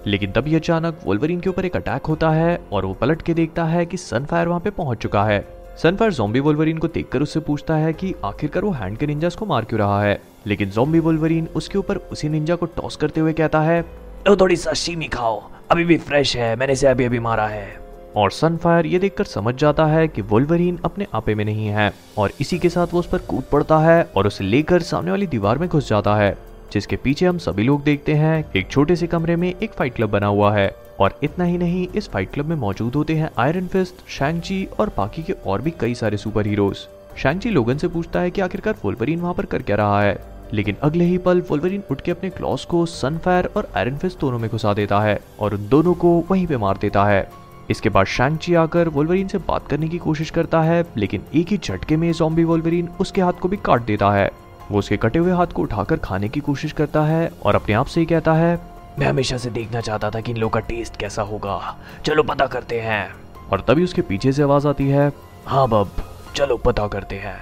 लेकिन 0.06 0.32
तभी 0.32 0.56
अचानक 0.56 1.00
वोल्वरिन 1.06 1.40
के 1.40 1.50
ऊपर 1.50 1.66
एक 1.66 1.76
अटैक 1.76 2.06
होता 2.06 2.30
है 2.30 2.60
और 2.72 2.86
वो 2.86 2.94
पलट 2.94 3.22
के 3.22 3.34
देखता 3.34 3.64
है 3.64 3.86
कि 3.86 3.98
सनफायर 3.98 4.48
वहाँ 4.48 4.60
पे 4.60 4.70
पहुँच 4.70 4.98
चुका 4.98 5.24
है। 5.24 5.46
सनफायर 5.84 6.14
जोम्बी 6.14 6.40
वोल्वरिन 6.40 6.78
को 6.78 6.88
देखकर 6.88 7.22
उससे 7.22 7.40
पूछता 7.40 7.76
है 7.76 7.94
कि 7.94 8.14
आखिरकार 8.26 8.64
वो 8.64 8.72
हैंड 8.72 8.98
के 8.98 9.08
निंजा 9.08 9.30
को 9.30 9.46
मार 9.46 9.66
क्यों 9.66 9.80
रहा 9.80 10.04
है? 10.04 10.22
लेकिन 10.48 10.70
जोम्बी 10.70 11.00
वोल्वरिन 11.00 11.48
उसके 11.56 11.78
ऊपर 11.78 11.98
उसी 11.98 12.30
निंजा 12.30 12.56
को 12.56 12.66
टॉस 12.66 12.96
करते 12.96 13.22
हुए 13.22 13.34
कहता 13.34 13.62
है, 13.62 13.82
लो 14.28 14.36
थोड़ी 14.36 14.56
सशीमी 14.56 15.08
खाओ, 15.08 15.44
अभी 15.72 15.84
भी 15.84 15.98
फ्रेश 15.98 16.36
है, 16.38 16.56
मैंने 16.56 16.74
इसे 16.74 16.88
अभी 16.88 17.06
अभी 17.06 17.20
मारा 17.20 17.48
है। 17.48 17.87
और 18.18 18.32
सनफायर 18.32 18.86
ये 18.86 19.00
देखकर 19.00 19.24
समझ 19.24 19.54
जाता 19.56 19.86
है 19.86 20.08
कि 20.08 20.22
वोल्वरिन 20.22 20.78
अपने 20.86 21.06
आपे 21.14 21.34
में 21.36 21.44
नहीं 21.46 21.68
है 21.68 21.92
और 22.18 22.32
इसी 22.42 22.58
के 22.60 22.70
साथ 22.70 22.94
वो 22.94 23.00
उस 23.00 23.08
पर 23.08 23.18
कूद 23.18 23.44
पड़ता 23.52 23.78
है 23.80 24.02
और 24.18 24.28
उसे 24.28 24.44
लेकर 24.44 24.82
सामने 24.82 25.12
वाली 25.12 25.28
दीवार 25.28 25.58
में 25.58 25.68
घुस 25.70 25.90
जाता 25.90 26.16
है, 26.16 26.36
जिसके 26.74 26.96
पीछे 26.96 27.26
हम 27.26 27.38
सभी 27.38 27.64
लोग 27.64 27.84
देखते 27.84 28.14
हैं 28.14 28.44
एक 28.56 28.70
छोटे 28.72 28.96
से 28.96 29.08
कमरे 29.08 29.36
में 29.36 29.48
एक 29.50 29.72
फाइट 29.72 29.96
क्लब 29.96 30.10
बना 30.10 30.28
हुआ 30.28 30.54
है 30.54 30.70
और 31.00 31.20
इतना 31.24 31.46
ही 31.46 31.58
नहीं, 31.58 31.88
इस 31.96 32.10
फाइट 32.10 32.32
क्लब 32.32 32.46
में 32.46 32.56
मौजूद 32.56 32.96
होते 32.96 33.16
हैं 33.16 33.30
आयरन 33.38 33.68
फिस्ट 33.68 34.10
शैंगची 34.10 34.68
और 34.80 34.94
बाकी 34.98 35.24
के 35.24 35.34
और 35.46 35.62
भी 35.62 35.74
कई 35.80 35.96
सारे 35.96 36.18
सुपर 36.18 36.48
हीरोज 36.48 36.88
शैंगची 37.18 37.50
लोगन 37.50 37.78
से 37.78 37.88
पूछता 37.88 38.20
है 38.20 38.32
कि 38.32 38.42
आखिरकार 38.42 38.76
वोल्वरिन 38.84 39.20
वहाँ 39.20 39.34
पर 39.34 39.46
कर 39.46 39.62
क्या 39.62 39.76
रहा 39.76 40.02
है, 40.02 40.18
लेकिन 40.54 40.76
अगले 40.82 41.06
ही 41.06 41.18
पल 41.18 41.42
वोल्वरिन 41.42 41.84
उठ 41.92 42.02
के 42.02 42.12
अपने 42.12 42.30
क्लॉस 42.30 42.66
को 42.66 42.86
सनफायर 42.86 43.50
और 43.58 43.70
आयरन 43.76 43.98
फिस्ट 43.98 44.20
दोनों 44.20 44.40
में 44.40 44.50
घुसा 44.50 44.74
देता 44.74 45.00
है 45.00 45.20
और 45.40 45.54
उन 45.54 45.68
दोनों 45.70 45.94
को 45.94 46.24
वहीं 46.30 46.48
पे 46.48 46.58
मार 46.58 46.78
देता 46.82 47.06
है। 47.06 47.28
इसके 47.70 47.90
बाद 47.90 48.06
शैंगची 48.06 48.56
आकर 48.56 48.88
वोल्वरिन 48.88 49.28
से 49.28 49.38
बात 49.38 49.68
करने 49.68 49.88
की 49.88 49.98
कोशिश 49.98 50.30
करता 50.30 50.62
है, 50.62 50.84
लेकिन 50.98 51.22
एक 51.36 51.48
ही 51.48 51.58
झटके 51.58 51.98
में 51.98 52.12
जॉम्बी 52.12 52.44
वोल्वरिन 52.44 52.90
उसके 53.00 53.22
हाथ 53.22 53.34
को 53.34 53.50
भी 53.50 53.58
काट 53.58 53.82
देता 53.82 54.12
है। 54.12 54.30
वो 54.72 54.80
उसके 54.80 54.98
कटे 54.98 55.20
हुए 55.20 55.32
हाथ 55.32 55.48
को 55.48 55.62
उठाकर 55.62 55.98
खाने 55.98 56.30
की 56.30 56.40
कोशिश 56.40 56.72
करता 56.72 57.02
है 57.02 57.30
और 57.46 57.56
अपने 57.56 57.76
आप 57.76 57.86
से 57.86 58.00
ही 58.00 58.06
कहता 58.06 58.34
है, 58.34 58.60
मैं 59.00 59.08
हमेशा 59.08 59.38
से 59.38 59.50
देखना 59.50 59.82
चाहता 59.82 60.10
था 60.10 60.22
कि 60.22 60.32
इन 60.32 60.38
लोगों 60.38 60.52
का 60.52 60.60
टेस्ट 60.60 60.98
कैसा 60.98 61.22
होगा। 61.22 61.76
चलो 62.06 62.24
पता 62.24 62.46
करते 62.46 62.80
हैं। 62.80 63.10
और 63.52 63.62
तभी 63.62 63.84
उसके 63.84 64.02
पीछे 64.02 64.32
से 64.32 64.44
आवाज़ 64.44 64.68
आती 64.68 64.88
है 64.90 65.12
हाँ 65.46 65.68
बब, 65.70 65.90
चलो 66.36 66.58
पता 66.58 66.88
करते 66.88 67.16
हैं। 67.16 67.38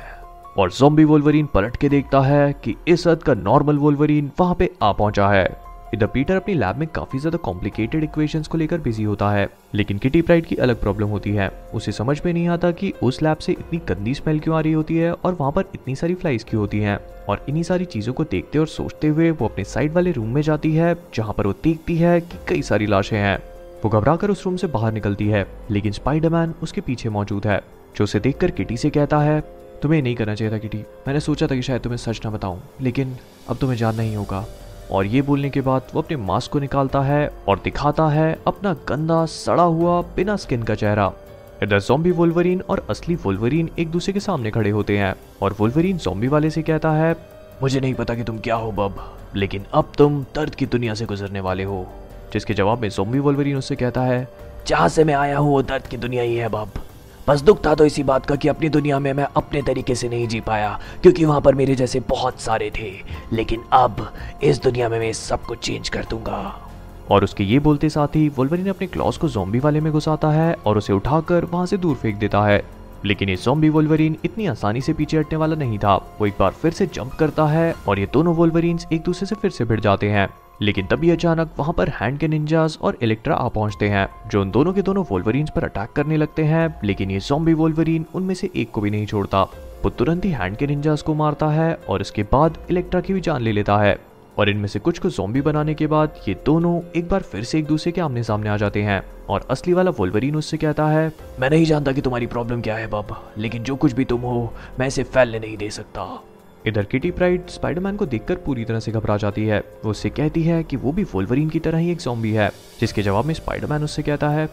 और 0.58 0.72
जोम्बी 0.72 1.04
वोल्वरिन 1.04 1.46
पलट 1.46 1.78
के 1.78 1.90
देखता 1.90 2.20
है 2.22 2.54
कि 2.64 2.76
इस 2.88 3.08
हद 3.08 3.24
का 3.24 3.34
नॉर्मल 3.34 3.78
वोल्वरिन 3.78 4.32
वहाँ 4.40 4.56
पे 4.56 4.72
आ 4.84 4.92
पहुँचा 4.92 5.30
है। 5.30 5.65
इधर 5.96 6.08
पीटर 6.08 6.36
अपनी 6.36 6.54
लैब 6.54 6.76
में 6.76 6.88
काफ़ी 6.88 7.20
ज़्यादा 7.20 7.38
कॉम्प्लिकेटेड 7.38 8.04
इक्वेशंस 8.04 8.48
को 8.48 8.58
लेकर 8.58 8.78
बिज़ी 8.78 9.04
होता 9.04 9.30
है, 9.32 9.48
लेकिन 9.76 9.98
किटी 9.98 10.22
प्राइड 10.22 10.46
की 10.46 10.56
अलग 10.56 10.80
प्रॉब्लम 10.82 11.08
होती 11.08 11.32
है। 11.32 11.48
उसे 11.74 11.92
समझ 11.92 12.20
में 12.26 12.32
नहीं 12.34 12.48
आता 12.48 12.72
कि 12.72 12.92
उस 13.04 13.22
लैब 13.22 13.38
से 13.38 13.52
इतनी 13.52 13.80
गंदी 13.90 14.14
स्मेल 14.14 14.40
क्यों 14.40 14.56
आ 14.58 14.60
रही 14.60 14.74
होती 14.74 14.98
है 14.98 15.12
और 15.14 15.34
वहाँ 15.34 15.52
पर 15.52 15.66
इतनी 15.76 15.96
सारी 15.96 16.16
फ्लाइज 16.16 16.44
क्यों 16.44 16.62
होती 16.62 16.80
हैं? 16.80 16.98
और 17.30 17.46
इन्हीं 17.50 17.64
सारी 17.64 17.86
चीज़ों 17.86 18.14
को 18.14 18.24
देखते 18.24 18.60
और 18.60 18.68
सोचते 18.68 19.08
हुए 19.08 19.30
वो 19.32 19.48
अपने 19.48 19.64
साइड 19.64 19.94
वाले 19.94 20.12
रूम 20.12 20.34
में 20.34 20.42
जाती 20.42 20.74
है, 20.74 20.96
जहाँ 21.16 21.34
पर 21.34 21.48
वो 21.48 21.54
देखती 21.64 21.96
है 21.98 22.20
कि 22.22 22.38
कई 22.48 22.62
सारी 22.62 22.86
लाशें 22.86 23.18
हैं। 23.18 23.38
वो 23.84 23.90
घबरा 23.90 24.16
कर 24.16 24.32
उस 24.32 24.46
रूम 24.46 24.56
से 24.56 24.68
बाहर 24.68 24.94
निकलती 24.94 25.28
है, 25.28 25.46
लेकिन 25.72 25.92
स्पाइडरमैन 25.92 26.54
उसके 26.64 26.82
पीछे 26.82 27.10
मौजूद 27.10 27.48
है, 27.48 27.62
जो 27.98 28.04
उसे 28.04 28.20
देखकर 28.20 28.52
किटी 28.52 28.78
से 28.78 28.90
कहता 28.90 29.20
है, 29.20 29.40
तुम्हें 29.82 30.02
नहीं 30.02 30.16
करना 30.16 30.36
चाहिए 30.36 30.54
था 30.54 30.58
किटी। 30.58 30.78
मैंने 31.08 31.20
सोचा 31.20 31.48
था 31.48 31.56
कि 31.56 31.62
शायद 31.62 31.82
तुम्हें 31.82 31.98
सच 31.98 32.22
ना 32.26 32.32
बताऊँ, 32.32 32.62
लेकिन 32.82 33.18
अब 33.50 33.58
तुम्हें 33.58 33.78
जानना 33.78 34.04
ही 34.04 34.14
होगा। 34.14 34.46
और 34.92 35.06
ये 35.06 35.22
बोलने 35.22 35.50
के 35.50 35.62
बाद 35.62 35.82
वो 35.94 36.02
अपने 36.02 36.18
मास्क 36.18 36.52
को 36.52 36.60
निकालता 36.60 37.02
है 37.02 37.32
और 37.48 37.60
दिखाता 37.64 38.08
है 38.08 38.40
अपना 38.48 38.74
गंदा, 38.74 39.26
सड़ा 39.26 39.64
हुआ, 39.64 40.02
बिना 40.02 40.36
स्किन 40.36 40.64
का 40.64 40.76
चेहरा। 40.76 41.12
इधर 41.64 41.80
जोम्बी 41.80 42.12
वोल्वरीन 42.12 42.62
और 42.70 42.86
असली 42.90 43.16
वोल्वरीन 43.16 43.70
एक 43.80 43.92
दूसरे 43.92 44.14
के 44.14 44.20
सामने 44.20 44.52
खड़े 44.52 44.70
होते 44.70 44.98
हैं 44.98 45.16
और 45.42 45.56
वोल्वरीन 45.60 45.98
जोम्बी 45.98 46.28
वाले 46.28 46.50
से 46.50 46.62
कहता 46.62 46.92
है, 46.92 47.16
मुझे 47.62 47.80
नहीं 47.80 47.94
पता 47.94 48.16
कि 48.16 48.24
तुम 48.24 48.40
क्या 48.40 48.56
हो, 48.56 48.72
बब, 48.72 49.14
लेकिन 49.36 49.66
अब 49.74 49.92
तुम 49.98 50.26
दर्द 50.36 50.56
की 50.56 50.66
दुनिया 50.66 50.94
से 50.94 51.06
गुजरने 51.06 51.40
वाले 51.40 51.64
हो। 51.64 51.86
जिसके 52.34 52.54
जवाब 52.54 52.80
में 52.80 52.90
जोम्बी 52.90 53.20
वोल्वरीन 53.20 53.58
उससे 53.58 53.76
कहता 53.76 54.02
है, 54.02 54.28
जहाँ 54.68 54.90
से 54.90 55.04
मैं 55.04 55.14
आया 55.14 55.38
हूँ, 55.38 55.52
वो 55.52 55.62
दर्द 55.62 55.88
की 55.88 55.98
दुनिया 55.98 56.24
ही 56.24 56.36
है, 56.36 56.50
बब। 56.50 56.70
बस 57.28 57.42
दुख 57.42 57.66
था 57.66 57.74
तो 57.76 57.86
इसी 57.86 58.04
बात 58.04 58.26
का 58.26 58.36
कि 58.36 58.48
अपनी 58.48 58.70
दुनिया 58.70 59.00
में 59.00 59.12
मैं 59.14 59.28
अपने 59.38 59.62
तरीके 59.62 59.96
से 59.96 60.10
नहीं 60.10 60.28
जी 60.28 60.40
पाया, 60.40 60.80
क्योंकि 61.02 61.26
वहाँ 61.26 61.42
पर 61.42 61.56
मेरे 61.56 61.76
जैसे 61.76 62.00
बहुत 62.00 62.42
सारे 62.42 62.72
थे। 62.80 62.92
लेकिन 63.34 63.64
अब 63.74 64.08
इस 64.44 64.62
दुनिया 64.62 64.90
में 64.90 65.00
मैं 65.00 65.12
सब 65.14 65.42
कुछ 65.42 65.60
चेंज 65.60 65.90
कर 65.90 66.06
दूँगा। 66.10 66.62
और 67.12 67.24
उसके 67.24 67.44
ये 67.44 67.60
बोलते 67.60 67.90
साथ 67.90 68.16
ही 68.16 68.28
वोल्वरिन 68.30 68.68
अपने 68.68 68.88
क्लॉस 68.88 69.18
को 69.18 69.30
जोम्बी 69.30 69.60
वाले 69.60 69.82
में 69.82 69.92
घुसाता 69.94 70.32
है 70.32 70.54
और 70.66 70.78
उसे 70.78 70.94
उठाकर 70.94 71.46
वहाँ 71.46 71.66
से 71.66 71.78
दूर 71.78 71.96
फेंक 71.96 72.16
देता 72.16 72.46
है। 72.46 72.64
लेकिन 73.06 73.30
ये 73.30 73.36
जोम्बी 73.36 73.70
वोल्वरिन 73.70 74.18
इतनी 74.26 74.46
आसानी 74.46 74.82
से 74.82 74.94
पीछे 74.94 75.18
हटने 75.18 75.38
वाला 75.38 75.56
नहीं 75.56 75.78
था। 75.80 75.96
वो 75.96 76.28
एक 76.28 76.34
बार 76.40 76.52
फिर 76.52 76.72
से 76.72 76.86
जंप 76.86 77.14
करता 77.14 77.46
है 77.46 77.74
और 77.88 78.00
ये 78.00 78.08
दोनों 78.14 78.36
वोल्वरिन्स 78.36 78.88
एक 78.94 79.04
दूसरे 79.04 79.28
से 79.28 79.36
फिर 79.36 79.52
से 79.52 79.66
भिड़ 79.66 79.80
जाते 79.80 80.10
हैं। 80.10 80.28
लेकिन 80.62 80.86
तभी 80.86 81.10
अचानक 81.10 81.52
वहाँ 81.60 81.74
पर 81.74 81.90
हैंड 81.90 82.20
के 82.20 82.28
निंजास 82.28 82.80
और 82.82 82.98
इलेक्ट्रा 83.02 83.36
आ 83.36 83.48
पहुँचते 83.48 83.90
हैं, 83.90 84.08
जो 84.30 84.42
उन 84.42 84.52
दोनों 84.52 84.74
के 84.74 84.82
दोनों 84.82 85.06
वोल्वरीन्स 85.12 85.50
पर 85.56 85.64
अटैक 85.64 85.90
करने 85.92 86.18
लगते 86.18 86.44
हैं, 86.44 86.80
लेकिन 86.84 87.12
ये 87.12 87.20
जोम्बी 87.20 87.54
वोल्वरीन 87.54 88.06
उनमें 88.16 88.36
से 88.36 88.50
एक 88.56 88.72
को 88.72 88.82
भी 88.82 88.92
नहीं 88.92 89.06
छोड़ता। 89.06 89.42
वो 89.84 89.90
तुरंत 89.90 90.26
ही 90.26 90.32
हैंड 90.32 90.58
के 90.58 90.68
निंजास 90.68 91.02
को 91.02 91.14
मारता 91.14 91.48
है 91.48 91.80
और 91.90 92.02
इसके 92.02 92.24
बाद 92.24 92.58
इलेक्ट्रा 92.70 93.02
की 93.02 93.14
भी 93.14 93.22
जान 93.22 93.42
ले 93.42 93.52
लेता 93.52 93.78
है। 93.78 93.98
और 94.38 94.50
इनमें 94.50 94.68
से 94.68 94.80
कुछ 94.80 95.00
को 95.00 95.10
जोम्बी 95.10 95.42
बनाने 95.42 95.74
के 95.74 95.88
बाद 95.88 96.16
ये 96.28 96.36
दोनों 96.46 96.82
एक 96.96 97.10
बार 97.10 97.22
फिर 97.22 97.44
से 97.44 97.60
एक 97.60 97.66
दूसरे 97.66 97.92
के 97.92 98.02
आमने 98.02 98.24
सामने 98.24 98.50
आ 98.50 98.58
जाते 98.58 98.84
हैं। 98.84 99.02
और 99.30 99.48
असली 99.50 99.74
वाला 99.74 99.92
वोल्वरीन 99.92 100.36
उससे 100.36 100.58
कहता 100.58 100.88
है, 100.88 101.12
मैं 101.40 101.50
नहीं 101.50 101.66
जानता 101.66 101.92
कि 101.92 102.02
तुम्हारी 102.02 102.26
प्रॉब्लम 102.26 102.62
क्या 102.62 102.76
है, 102.76 102.88
बब, 102.88 103.32
लेकिन 103.38 103.64
जो 103.64 103.76
कुछ 103.76 103.94
भी 103.94 104.06
तुम 104.06 104.22
हो, 104.22 104.54
मैं 104.80 104.88
इसे 104.88 105.04
फैलने 105.04 105.40
नहीं 105.40 105.58
दे 105.58 105.70
सकता। 105.70 106.24
इधर 106.68 106.84
किटी 106.84 107.10
प्राइड 107.12 107.50
स्पाइडरमैन 107.50 107.96
को 107.96 108.06
देखकर 108.06 108.36
पूरी 108.36 108.64
तरह 108.66 108.80
से 108.80 108.92
घबरा 108.92 109.18
जाती 109.18 109.46
है। 109.46 109.60
वो 109.84 109.92
उससे 109.92 110.10
कहती 110.10 110.44
है 110.44 110.64
कि 110.64 110.78
वो 110.78 110.92
भी 110.92 111.04
वोल्वरीन 111.04 111.50
की 111.50 111.60
तरह 111.60 111.78
ही 111.78 111.92
एक 111.92 112.00
जॉम्बी 112.00 112.32
है, 112.32 112.50
जिसके 112.80 113.02
जवाब 113.04 113.26
में 113.26 113.34
स्पाइडरमैन 113.34 113.84
उससे 113.84 114.04
कहता 114.04 114.30
है 114.30 114.50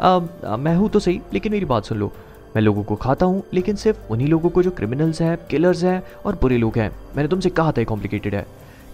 अब 0.00 0.56
मैं 0.58 0.74
हूँ 0.76 0.88
तो 0.90 0.98
सही, 0.98 1.20
लेकिन 1.32 1.52
मेरी 1.52 1.64
बात 1.64 1.84
सुन 1.84 1.98
लो। 1.98 2.12
मैं 2.56 2.62
लोगों 2.62 2.82
को 2.84 2.96
खाता 2.96 3.26
हूँ, 3.26 3.42
लेकिन 3.54 3.76
सिर्फ़ 3.76 4.12
उन्हीं 4.12 4.28
लोगों 4.28 4.50
को 4.50 4.62
जो 4.62 4.70
क्रिमिनल्स 4.70 5.20
हैं 5.22 5.36
किलर्स 5.50 5.82
हैं 5.84 6.02
और 6.26 6.38
बुरे 6.42 6.58
लोग 6.58 6.78
हैं। 6.78 6.90
मैंने 7.16 7.28
तुमसे 7.28 7.50
कहा 7.50 7.72
था 7.72 7.84
कॉम्प्लिकेटेड 7.84 8.34
है। 8.34 8.46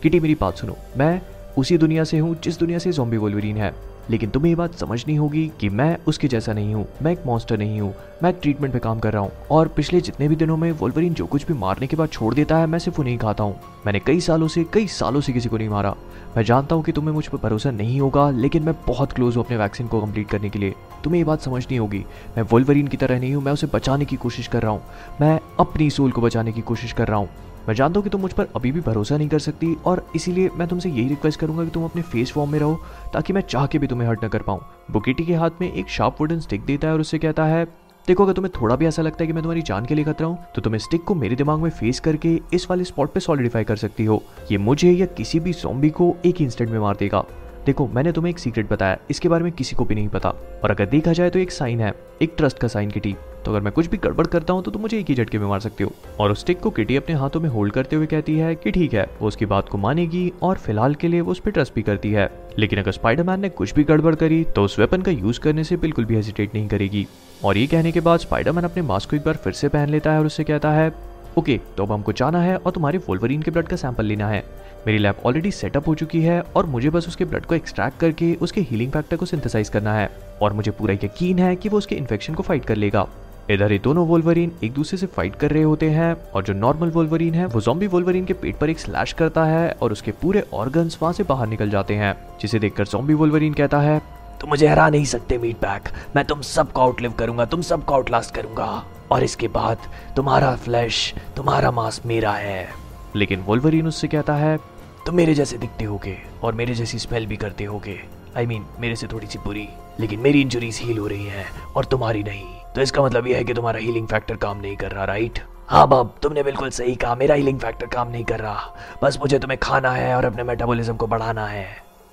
किटी, 0.02 0.20
मेरी 0.20 0.34
बात 0.34 0.58
सुनो। 0.58 0.76
मैं 0.96 1.20
उसी 1.58 1.78
दुनिया 1.78 2.04
से 2.04 2.18
हूँ 2.18 2.36
जिस 2.44 2.58
दुनिया 2.58 2.78
से 2.78 2.92
जॉम्बी 2.92 3.16
वोल्वरीन 3.16 3.56
है। 3.56 3.74
लेकिन 4.10 4.30
तुम्हें 4.30 4.50
ये 4.50 4.54
बात 4.54 4.74
समझनी 4.74 5.14
होगी 5.14 5.52
कि 5.60 5.68
मैं 5.68 5.98
उसके 6.06 6.28
जैसा 6.28 6.52
नहीं 6.52 6.74
हूँ। 6.74 6.86
मैं 7.02 7.12
एक 7.12 7.22
मॉन्स्टर 7.26 7.58
नहीं 7.58 7.80
हूँ। 7.80 7.94
मैं 8.22 8.32
ट्रीटमेंट 8.32 8.72
पे 8.72 8.78
काम 8.78 8.98
कर 8.98 9.12
रहा 9.12 9.22
हूँ। 9.22 9.32
और 9.50 9.68
पिछले 9.68 10.00
जितने 10.00 10.28
भी 10.28 10.36
दिनों 10.36 10.56
में 10.56 10.72
वोल्वरिन 10.72 11.14
जो 11.14 11.26
कुछ 11.26 11.46
भी 11.46 11.54
मारने 11.54 11.86
के 11.86 11.96
बाद 11.96 12.08
छोड़ 12.08 12.34
देता 12.34 12.56
है, 12.56 12.66
मैं 12.66 12.78
सिर्फ़ 12.78 13.00
उन्हें 13.00 13.18
खाता 13.18 13.44
हूँ। 13.44 13.60
मैंने 13.86 14.00
कई 14.00 14.20
सालों 14.20 14.48
से, 14.48 14.64
कई 14.64 14.86
सालों 14.86 15.20
से 15.20 15.32
किसी 15.32 15.48
को 15.48 15.58
नहीं 15.58 15.68
मारा। 15.68 15.94
मैं 16.36 16.44
जानता 16.44 16.74
हूँ 16.74 16.84
कि 16.84 16.92
तुम्हें 16.92 17.14
मुझ 17.14 17.26
पर 17.26 17.38
भरोसा 17.38 17.70
नहीं 17.70 18.00
होगा, 18.00 18.30
लेकिन 18.30 18.62
मैं 18.62 18.74
बहुत 18.86 19.12
क्लोज 19.12 19.36
हूँ 19.36 19.44
अपने 19.44 19.56
वैक्सीन 19.56 19.86
को 19.86 20.00
कंप्लीट 20.00 20.28
करने 20.28 20.50
के 20.50 20.58
लिए। 20.58 20.74
तुम्हें 21.04 21.20
ये 21.20 21.24
बात 21.24 21.40
समझनी 21.40 21.76
होगी। 21.76 22.04
मैं 22.36 22.42
वोल्वरिन 22.42 22.86
की 22.86 22.96
तरह 22.96 23.20
नहीं 23.20 23.34
हूँ, 23.34 23.42
मैं 23.42 23.52
उसे 23.52 23.66
बचाने 23.66 24.04
की 24.04 24.16
कोशिश 24.16 24.46
कर 24.46 24.62
रहा 24.62 24.72
हूँ। 24.72 24.82
मैं 25.20 25.40
अपनी 25.60 25.90
सोल 25.90 26.10
को 26.10 26.20
बचाने 26.20 26.52
की 26.52 26.60
कोशिश 26.60 26.92
कर 26.92 27.08
रहा 27.08 27.18
हूँ। 27.18 27.28
मैं 27.68 27.74
जानता 27.74 27.98
हूँ 27.98 28.04
कि 28.04 28.10
तुम 28.10 28.20
मुझ 28.20 28.32
पर 28.32 28.46
अभी 28.56 28.72
भी 28.72 28.80
भरोसा 28.80 29.16
नहीं 29.16 29.28
कर 29.28 29.38
सकती 29.38 29.74
और 29.86 30.06
इसीलिए 30.16 30.50
मैं 30.56 30.66
तुमसे 30.68 30.88
यही 30.88 31.08
रिक्वेस्ट 31.08 31.40
करूँगा 31.40 31.64
कि 31.64 31.70
तुम 31.70 31.84
अपने 31.84 32.02
फेस 32.02 32.32
फॉर्म 32.32 32.50
में 32.52 32.58
रहो, 32.58 32.74
ताकि 33.12 33.32
मैं 33.32 33.40
चाह 33.42 33.66
के 33.66 33.78
भी 33.78 33.86
तुम्हें 33.86 34.08
हर्ट 34.08 34.24
न 34.24 34.28
कर 34.28 34.42
पाऊँ। 34.42 34.60
बुकेटी 34.90 35.24
के 35.24 35.34
हाथ 35.34 35.60
में 35.60 35.72
एक 35.72 35.88
शार्प 35.88 36.16
वुडन 36.20 36.40
स्टिक 36.40 36.64
देता 36.64 36.88
है 36.88 36.94
और 36.94 37.00
उससे 37.00 37.18
कहता 37.18 37.44
है, 37.44 37.64
देखो, 38.08 38.24
अगर 38.24 38.32
तुम्हें 38.32 38.52
थोड़ा 38.60 38.76
भी 38.76 38.86
ऐसा 38.86 39.02
लगता 39.02 39.22
है 39.22 39.26
कि 39.26 39.32
मैं 39.32 39.42
तुम्हारी 39.42 39.62
जान 39.62 39.84
के 39.86 39.94
लिए 39.94 40.04
खतरा 40.04 40.26
हूँ 40.26 40.38
तो 40.54 40.62
तुम 40.62 40.76
स्टिक 40.78 41.04
को 41.04 41.14
मेरे 41.14 41.36
दिमाग 41.36 41.60
में 41.60 41.70
फेस 41.70 42.00
करके 42.00 42.40
इस 42.54 42.66
वाले 42.70 42.84
स्पॉट 42.84 43.12
पे 43.12 43.20
सॉलिडिफाई 43.20 43.64
कर 43.64 43.76
सकती 43.76 44.04
हो। 44.04 44.22
ये 44.50 44.58
मुझे 44.58 44.90
या 44.90 45.06
किसी 45.16 45.40
भी 45.40 45.52
सॉम्बी 45.52 45.90
को 45.90 46.14
एक 46.26 46.40
इंस्टेंट 46.40 46.70
में 46.70 46.78
मार 46.78 46.96
देगा। 46.96 47.24
देखो, 47.66 47.86
मैंने 47.86 48.12
तुम्हें 48.12 48.30
एक 48.30 48.38
सीक्रेट 48.38 48.70
बताया, 48.70 48.96
इसके 49.10 49.28
बारे 49.28 49.44
में 49.44 49.52
किसी 49.52 49.76
को 49.76 49.84
भी 49.84 49.94
नहीं 49.94 50.08
पता। 50.08 50.28
और 50.64 50.70
अगर 50.70 50.86
देखा 50.86 51.12
जाए 51.12 51.30
तो 51.30 51.38
एक 51.38 51.52
साइन 51.52 51.80
है, 51.80 51.92
एक 52.22 52.34
ट्रस्ट 52.36 52.58
का 52.58 52.68
साइन 52.68 52.90
किटी 52.90 53.14
तो 53.44 53.50
अगर 53.50 53.60
मैं 53.60 53.72
कुछ 53.72 53.86
भी 53.86 53.96
गड़बड़ 53.96 54.26
करता 54.26 54.52
हूँ 54.52 54.62
तो 54.62 54.70
तुम 54.70 54.82
मुझे 54.82 54.98
एक 54.98 55.06
ही 55.06 55.14
झटके 55.14 55.38
में 55.38 55.46
मार 55.46 55.60
सकते 55.60 55.84
हो। 55.84 55.92
और 56.20 56.32
उस 56.32 56.40
स्टिक 56.40 56.60
को 56.60 56.70
किटी 56.70 56.96
अपने 56.96 57.14
हाथों 57.14 57.40
में 57.40 57.48
होल्ड 57.50 57.72
करते 57.72 57.96
हुए 57.96 58.06
कहती 58.06 58.36
है 58.38 58.54
कि 58.54 58.70
ठीक 58.70 58.94
है, 58.94 59.06
वो 59.20 59.28
उसकी 59.28 59.46
बात 59.46 59.68
को 59.68 59.78
मानेगी 59.78 60.32
और 60.42 60.58
फ़िलहाल 60.58 60.94
के 60.94 61.08
लिए 61.08 61.20
वो 61.20 61.32
उस 61.32 61.40
पर 61.40 61.50
ट्रस्ट 61.50 61.74
भी 61.74 61.82
करती 61.82 62.12
है। 62.12 62.30
लेकिन 62.58 62.78
अगर 62.78 62.92
स्पाइडरमैन 62.92 63.40
ने 63.40 63.48
कुछ 63.50 63.74
भी 63.74 63.84
गड़बड़ 63.84 64.14
करी 64.14 64.42
तो 64.46 64.64
उस 64.64 64.78
वेपन 64.78 65.02
का 65.02 65.10
यूज़ 65.10 65.40
करने 65.40 65.64
से 65.64 65.76
बिल्कुल 65.76 66.04
भी 66.04 66.14
हेजिटेट 66.14 66.54
नहीं 66.54 66.68
करेगी। 66.68 67.06
और 67.44 67.56
ये 67.56 67.66
कहने 67.66 67.92
के 67.92 68.00
बाद 68.00 68.20
स्पाइडरमैन 68.20 68.64
अपने 68.64 68.82
मास्क 68.82 69.10
को 69.10 69.16
एक 69.16 69.24
बार 69.24 69.36
फिर 69.36 69.52
से 69.52 69.68
पहन 69.68 69.88
लेता 69.88 70.12
है 70.12 70.18
और 70.18 70.26
उससे 70.26 70.44
कहता 70.44 70.70
है, 70.70 70.92
ओके 71.38 71.60
तो 71.76 71.84
अब 71.84 71.92
हमको 71.92 72.12
जाना 72.12 72.40
है 72.42 72.56
और 72.56 72.72
तुम्हारे 72.72 72.98
वोल्वरीन 72.98 73.42
के 73.42 73.50
ब्लड 73.50 73.68
का 73.68 73.76
सैंपल 73.76 74.04
लेना 74.04 74.28
है। 74.28 74.44
मेरी 74.86 74.98
लैब 74.98 75.16
ऑलरेडी 75.26 75.50
सेटअप 75.50 75.88
हो 75.88 75.94
चुकी 75.94 76.20
है 76.22 76.40
और 76.56 76.66
मुझे 76.66 76.90
बस 76.90 77.06
उसके 77.08 77.24
ब्लड 77.24 77.44
को 77.46 77.54
एक्सट्रैक्ट 77.54 77.98
करके 78.00 78.34
उसके 78.34 78.60
हीलिंग 78.60 78.90
फैक्टर 78.92 79.16
को 79.16 79.26
सिंथेसाइज 79.26 79.68
करना 79.68 79.94
है 79.94 80.10
और 80.42 80.52
मुझे 80.52 80.70
पूरा 80.70 80.94
यकीन 80.94 81.38
है 81.38 81.54
कि 81.56 81.68
वो 81.68 81.78
उसके 81.78 81.94
इन्फेक्शन 81.94 82.34
को 82.34 82.42
फाइट 82.42 82.64
कर 82.64 82.76
लेगा। 82.76 83.06
इधर 83.50 83.72
ये 83.72 83.78
दोनों 83.78 84.06
वोल्वरीन 84.06 84.52
एक 84.64 84.72
दूसरे 84.72 84.98
से 84.98 85.06
फाइट 85.06 85.36
कर 85.36 85.50
रहे 85.50 85.62
होते 85.62 85.90
हैं 85.90 86.14
और 86.34 86.42
जो 86.44 86.52
नॉर्मल 86.52 86.90
वोल्वरीन 86.90 87.34
है, 87.34 87.46
वो 87.46 87.60
जॉम्बी 87.60 87.86
वोल्वरीन 87.86 88.24
के 88.24 88.32
पेट 88.32 88.56
पर 88.56 88.70
एक 88.70 88.78
स्लैश 88.78 89.12
करता 89.12 89.44
है 89.44 89.70
और 89.82 89.92
उसके 89.92 90.12
पूरे 90.12 90.44
ऑर्गन्स 90.54 90.98
वहाँ 91.02 91.12
से 91.12 91.22
बाहर 91.22 91.46
निकल 91.46 91.70
जाते 91.70 91.94
हैं, 91.94 92.16
जिसे 92.40 92.58
देखकर 92.58 92.86
जॉम्बी 92.86 93.14
वोल्वरीन 93.14 93.54
कहता 93.54 93.80
है, 93.80 93.98
तुम 94.40 94.50
मुझे 94.50 94.66
हरा 94.66 94.88
नहीं 94.88 95.04
सकते 95.04 95.38
मीट 95.38 95.56
पैक 95.56 95.88
मैं 96.16 96.24
तुम 96.24 96.40
सबको 96.42 96.80
आउटलिव 96.80 97.12
करूँगा, 97.12 97.44
तुम 97.44 97.62
सबको 97.62 97.94
आउटलास्ट 97.94 98.34
करूँगा। 98.34 98.84
और 99.12 99.24
इसके 99.24 99.48
बाद 99.48 99.78
तुम्हारा 100.16 100.54
फ्लैश 100.56 101.14
तुम्हारा 101.36 101.70
मांस 101.70 102.02
मेरा 102.06 102.32
है. 102.32 102.68
लेकिन 103.16 103.40
वोल्वरीन 103.40 103.86
उससे 103.86 104.08
कहता 104.08 104.34
है 104.34 104.58
तुम 105.06 105.14
मेरे 105.14 105.34
जैसे 105.34 105.56
दिखते 105.58 105.84
होगे 105.84 106.16
और 106.42 106.54
मेरे 106.54 106.74
जैसी 106.74 106.98
स्मेल 106.98 107.26
भी 107.26 107.36
करते 107.36 107.64
होगे। 107.64 107.98
आई 108.36 108.46
मीन 108.46 108.64
मेरे 108.80 108.96
से 108.96 109.06
थोड़ी 109.06 109.26
सी 109.26 109.38
बुरी 109.38 109.68
लेकिन 110.00 110.20
मेरी 110.20 110.40
इंजुरीज 110.40 110.78
हील 110.82 110.98
हो 110.98 111.06
रही 111.06 111.24
हैं 111.26 111.46
और 111.76 111.84
तुम्हारी 111.84 112.22
नहीं। 112.22 112.44
तो 112.74 112.80
इसका 112.80 113.02
मतलब 113.02 113.26
यह 113.26 113.36
है 113.36 113.44
कि 113.44 113.54
तुम्हारा 113.54 113.78
हीलिंग 113.78 114.06
फैक्टर 114.08 114.36
काम 114.36 114.60
नहीं 114.60 114.76
कर 114.76 114.90
रहा 114.90 115.04
राइट 115.04 115.38
हाँ 115.68 115.86
बाब 115.88 116.14
तुमने 116.22 116.42
बिल्कुल 116.42 116.70
सही 116.70 116.94
कहा 116.94 117.14
मेरा 117.14 117.34
हीलिंग 117.34 117.58
फैक्टर 117.60 117.86
काम 117.86 118.10
नहीं 118.10 118.24
कर 118.24 118.40
रहा। 118.40 118.74
बस 119.02 119.18
मुझे 119.20 119.38
तुम्हें 119.38 119.58
खाना 119.62 119.90
है 119.90 120.14
और 120.16 120.24
अपने 120.24 120.42
मेटाबॉलिज्म 120.42 120.96
को 120.96 121.06
बढ़ाना 121.06 121.46
है। 121.46 121.66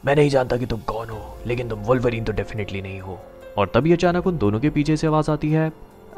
मैं 0.04 0.16
नहीं 0.16 0.30
जानता 0.30 0.58
कि 0.58 0.66
तुम 0.66 0.80
कौन 0.88 1.10
हो 1.10 1.22
लेकिन 1.48 1.70
तुम 1.70 1.80
वोल्वरीन 1.80 2.24
तो 2.24 2.34
डेफिनेटली 2.34 2.82
नहीं 2.82 3.00
हो। 3.00 3.20
और 3.58 3.72
तभी 3.74 3.94
अचानक 3.94 4.28
उन 4.28 4.38
दोनों 4.38 4.60
के 4.60 4.70
पीछे 4.70 4.98
से 4.98 5.08
आवाज़ 5.08 5.32
आती 5.32 5.52
है 5.52 5.68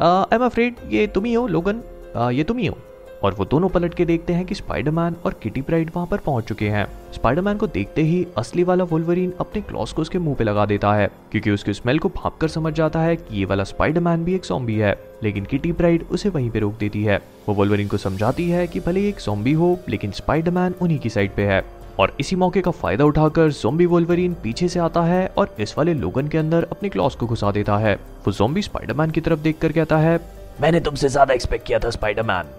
आई 0.01 0.35
एम 0.35 0.45
अफ्रेड 0.45 0.75
ये 0.89 1.05
तुम 1.07 1.25
ही 1.25 1.33
हो 1.33 1.47
लोगन। 1.47 1.83
आ, 2.15 2.29
ये 2.29 2.43
तुम 2.43 2.57
ही 2.57 2.65
हो। 2.67 2.77
और 3.23 3.33
वो 3.33 3.45
दोनों 3.45 3.69
पलट 3.69 3.93
के 3.93 4.05
देखते 4.05 4.33
हैं 4.33 4.45
कि 4.45 4.55
स्पाइडरमैन 4.55 5.15
और 5.25 5.33
किटी 5.33 5.61
प्राइड 5.61 5.91
वहाँ 5.95 6.07
पर 6.07 6.17
पहुँच 6.17 6.43
चुके 6.43 6.69
हैं। 6.69 6.85
स्पाइडरमैन 7.13 7.57
को 7.57 7.67
देखते 7.67 8.01
ही 8.01 8.25
असली 8.37 8.63
वाला 8.63 8.83
वोल्वरीन 8.83 9.33
अपने 9.39 9.61
क्लॉस 9.61 9.93
को 9.93 10.01
उसके 10.01 10.19
मुँह 10.19 10.35
पे 10.35 10.43
लगा 10.43 10.65
देता 10.65 10.93
है, 10.93 11.09
क्योंकि 11.31 11.51
उसके 11.51 11.73
स्मेल 11.73 11.99
को 11.99 12.09
भाप 12.09 12.37
कर 12.37 12.47
समझ 12.47 12.73
जाता 12.73 12.99
है 12.99 13.15
कि 13.15 13.37
ये 13.39 13.45
वाला 13.45 13.63
स्पाइडरमैन 13.63 14.23
भी 14.23 14.35
एक 14.35 14.45
सॉम्बी 14.45 14.75
है, 14.75 14.95
लेकिन 15.23 15.45
किटी 15.45 15.71
प्राइड 15.71 16.05
उसे 16.11 16.29
वहीं 16.29 16.49
पे 16.49 16.59
रोक 16.59 16.77
देती 16.77 17.03
है। 17.03 17.21
वो 17.47 17.55
वोल्वरीन 17.55 17.87
को 17.87 17.97
समझाती 17.97 18.49
है 18.49 18.65
कि 18.67 18.79
भले 18.79 19.07
एक 19.09 19.19
सॉम्बी 19.19 19.53
हो, 19.53 19.77
लेकिन 19.89 20.11
स्पाइडरमैन 20.11 20.75
उन्हीं 20.81 20.99
की 20.99 21.09
साइड 21.09 21.35
पे 21.35 21.45
है। 21.45 21.63
और 21.99 22.15
इसी 22.19 22.35
मौके 22.35 22.61
का 22.61 22.71
फ़ायदा 22.71 23.05
उठाकर 23.05 23.49
जोम्बी 23.51 23.85
वोल्वरीन 23.85 24.33
पीछे 24.33 24.67
से 24.67 24.79
आता 24.79 25.01
है 25.01 25.25
और 25.37 25.55
इस 25.59 25.77
वाले 25.77 25.93
लोगन 25.93 26.27
के 26.27 26.37
अंदर 26.37 26.67
अपने 26.71 26.89
क्लॉस 26.89 27.15
को 27.15 27.27
घुसा 27.27 27.51
देता 27.51 27.77
है। 27.77 27.93
वो 27.95 28.31
जोम्बी 28.31 28.61
स्पाइडरमैन 28.61 29.11
की 29.11 29.21
तरफ़ 29.21 29.39
देखकर 29.39 29.71
कहता 29.71 29.97
है, 29.97 30.19
मैंने 30.61 30.79
तुमसे 30.79 31.09
ज़्यादा 31.09 31.33
एक्सपेक्ट 31.33 31.67
किया 31.67 31.79
था 31.79 31.89
स्पाइडरमैन 31.89 32.49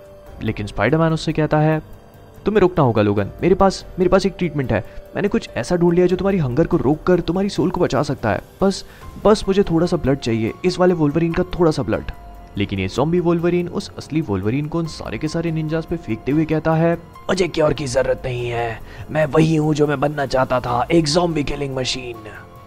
लेकिन 0.42 0.66
स्पाइडरमैन 0.66 1.12
उससे 1.12 1.32
कहता 1.32 1.58
है, 1.58 1.80
तुम्हें 2.44 2.60
रुकना 2.60 2.84
होगा, 2.84 3.02
लोगन। 3.02 3.30
मेरे 3.42 3.54
पास 3.54 3.84
मेरे 3.98 4.10
पास 4.10 4.26
एक 4.26 4.34
ट्रीटमेंट 4.38 4.72
है। 4.72 4.84
मैंने 5.14 5.28
कुछ 5.28 5.48
ऐसा 5.56 5.76
ढूंढ 5.76 5.94
लिया 5.94 6.06
जो 6.06 6.16
तुम्हारी 6.16 6.38
हंगर 6.38 6.66
को 6.66 6.76
रोक 6.76 7.02
कर 7.02 7.20
तुम्हारी 7.20 7.48
सोल 7.48 7.70
को 7.70 7.80
बचा 7.80 8.02
सकता 8.02 8.30
है। 8.30 8.40
बस 8.62 8.84
बस 9.24 9.44
मुझे 9.48 9.62
थोड़ा 9.62 9.86
सा 9.86 9.96
ब्लड 9.96 10.18
चाहिए। 10.18 10.52
इस 10.64 10.78
वाले 10.78 10.94
वोल्वरीन 10.94 11.32
का 11.32 11.42
थोड़ा 11.58 11.70
सा 11.70 11.82
ब्लड 11.82 12.10
लेकिन 12.58 12.78
ये 12.78 12.88
जॉम्बी 12.88 13.20
वोल्वरीन 13.20 13.68
उस 13.68 13.90
असली 13.98 14.20
वोल्वरीन 14.20 14.66
को 14.66 14.78
उन 14.78 14.86
सारे 14.86 15.18
के 15.18 15.28
सारे 15.28 15.50
निंजास 15.50 15.84
पे 15.84 15.96
फेंकते 15.96 16.32
हुए 16.32 16.44
कहता 16.44 16.74
है, 16.74 16.94
मुझे 17.28 17.48
क्योर 17.48 17.72
की 17.72 17.86
ज़रूरत 17.86 18.22
नहीं 18.24 18.48
है। 18.48 18.78
मैं 19.10 19.26
वही 19.26 19.56
हूँ 19.56 19.74
जो 19.74 19.86
मैं 19.86 20.00
बनना 20.00 20.26
चाहता 20.26 20.60
था, 20.60 20.86
एक 20.90 21.04
जॉम्बी 21.04 21.44
किलिंग 21.44 21.76
मशीन 21.76 22.16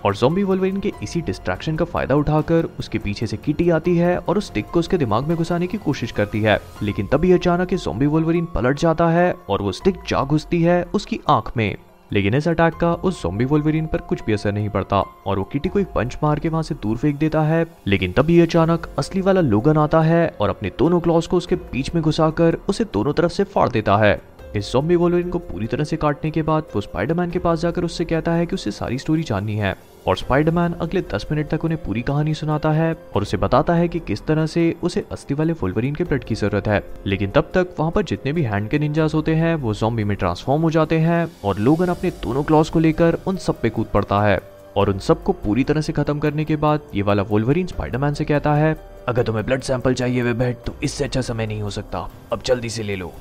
और 0.05 0.15
जोम्बी 0.15 0.43
वोल्वरिन 0.43 0.79
के 0.79 0.91
इसी 1.03 1.21
डिस्ट्रैक्शन 1.21 1.75
का 1.75 1.85
फ़ायदा 1.85 2.15
उठाकर 2.15 2.67
उसके 2.79 2.97
पीछे 2.97 3.27
से 3.27 3.37
किटी 3.37 3.69
आती 3.69 3.95
है 3.97 4.17
और 4.17 4.37
उस 4.37 4.47
स्टिक 4.47 4.65
को 4.65 4.79
उसके 4.79 4.97
दिमाग 4.97 5.27
में 5.27 5.37
घुसाने 5.37 5.67
की 5.67 5.77
कोशिश 5.77 6.11
करती 6.11 6.41
है। 6.41 6.59
लेकिन 6.83 7.07
तभी 7.07 7.31
अचानक 7.31 7.73
जोम्बी 7.73 8.05
वोल्वरिन 8.05 8.45
पलट 8.45 8.79
जाता 8.79 9.07
है 9.07 9.35
और 9.49 9.61
वो 9.61 9.71
स्टिक 9.71 9.95
जा 10.07 10.23
घुसती 10.23 10.61
है 10.63 10.83
उसकी 10.93 11.19
आँख 11.29 11.51
में। 11.57 11.75
लेकिन 12.11 12.33
इस 12.33 12.47
अटैक 12.47 12.73
का 12.73 12.93
उस 12.93 13.23
जोम्बी 13.23 13.45
वोल्वरिन 13.45 13.85
पर 13.85 13.97
कुछ 13.97 14.23
भी 14.25 14.33
असर 14.33 14.51
नहीं 14.51 14.69
पड़ता 14.69 14.99
और 15.25 15.39
वो 15.39 15.43
किटी 15.43 15.69
को 15.69 15.79
एक 15.79 15.87
पंच 15.87 16.17
मार 16.23 16.39
के 16.39 16.49
वहाँ 16.49 16.63
से 16.63 16.75
दूर 16.75 16.97
फेंक 16.97 17.15
देता 17.15 17.41
है। 17.41 17.65
लेकिन 17.87 18.11
तभी 18.11 18.39
अचानक 18.39 18.87
असली 18.99 19.21
वाला 19.21 19.41
लोगन 19.41 19.77
आता 19.77 20.01
है 20.01 20.37
और 20.41 20.49
अपने 20.49 20.71
दोनों 20.79 20.99
क्लॉस 20.99 21.27
को 21.27 21.37
उसके 21.37 21.55
बीच 21.55 21.93
में 21.95 22.03
घुसाकर 22.03 22.57
उसे 22.69 22.83
दोनों 22.83 23.13
तरफ़ 23.13 23.31
से 23.31 23.43
फाड़ 23.43 23.69
देता 23.69 23.97
है। 23.97 24.21
इस 24.55 24.71
जॉम्बी 24.73 24.95
वोल्वरिन 24.95 25.29
को 25.29 25.39
पूरी 25.39 25.67
तरह 25.67 25.83
से 25.83 25.97
काटने 25.97 26.31
के 26.31 26.41
बाद 26.41 26.63
वो 26.75 26.81
स्पाइडरमैन 26.81 27.31
के 27.31 27.39
पास 27.39 27.59
जाकर 27.59 27.83
उससे 27.83 28.05
कहता 28.05 28.33
है 28.33 28.45
कि 28.45 28.55
उसे 28.55 28.71
सारी 28.71 28.97
स्टोरी 28.97 29.23
जाननी 29.23 29.55
है। 29.55 29.75
और 30.07 30.17
स्पाइडरमैन 30.17 30.73
अगले 30.73 31.01
10 31.13 31.25
मिनट 31.31 31.47
तक 31.49 31.63
उन्हें 31.65 31.81
पूरी 31.83 32.01
कहानी 32.01 32.33
सुनाता 32.33 32.71
है 32.71 32.91
और 33.15 33.21
उसे 33.21 33.37
बताता 33.37 33.73
है 33.73 33.87
कि 33.87 33.99
किस 33.99 34.25
तरह 34.25 34.45
से 34.45 34.75
उसे 34.83 35.03
असली 35.11 35.35
वाले 35.35 35.53
वोल्वरिन 35.53 35.95
के 35.95 36.03
ब्लड 36.03 36.23
की 36.23 36.35
ज़रूरत 36.35 36.67
है। 36.67 36.81
लेकिन 37.05 37.29
तब 37.29 37.51
तक 37.53 37.75
वहाँ 37.79 37.91
पर 37.91 38.03
जितने 38.03 38.33
भी 38.33 38.43
हैंड 38.43 38.69
के 38.69 38.79
निंजास 38.79 39.13
होते 39.13 39.35
हैं, 39.35 39.55
वो 39.55 39.73
जॉम्बी 39.73 40.03
में 40.03 40.15
ट्रांसफॉर्म 40.17 40.61
हो 40.61 40.71
जाते 40.71 40.99
हैं 40.99 41.27
और 41.45 41.59
लोगन 41.59 41.87
अपने 41.87 42.09
दोनों 42.23 42.43
क्लॉस 42.43 42.69
को 42.69 42.79
लेकर 42.79 43.17
उन 43.27 43.37
सब 43.37 43.61
पे 43.61 43.69
कूद 43.69 43.87
पड़ता 43.93 44.21
है। 44.21 44.39
और 44.77 44.89
उन 44.89 44.99
सबको 44.99 45.31
पूरी 45.33 45.63
तरह 45.63 45.81
से 45.81 45.93
खत्म 45.93 46.19
करने 46.19 46.45
के 46.45 46.55
बाद 46.55 46.81
ये 46.95 47.01
वाला 47.01 47.23
वोल्वरिन 47.23 47.67
स्पाइडरमैन 47.67 48.13
से 48.13 48.25
कहता 48.25 48.53
है, 48.53 48.75
अगर 49.07 49.23
तुम्हें 49.23 49.45
ब्लड 49.45 49.61
सैंपल 49.61 49.93
चाहिए 49.93 50.21
वे 50.23 50.53
तो 50.65 50.75
इससे 50.83 51.03
अच्छा 51.03 51.21
समय 51.21 51.47
नहीं 51.47 51.61
हो 51.61 51.69
सकता। 51.69 52.09
अब 52.33 52.41
जल्दी 52.45 52.69
से 52.69 52.83
ले 52.83 52.95
लो। 52.95 53.11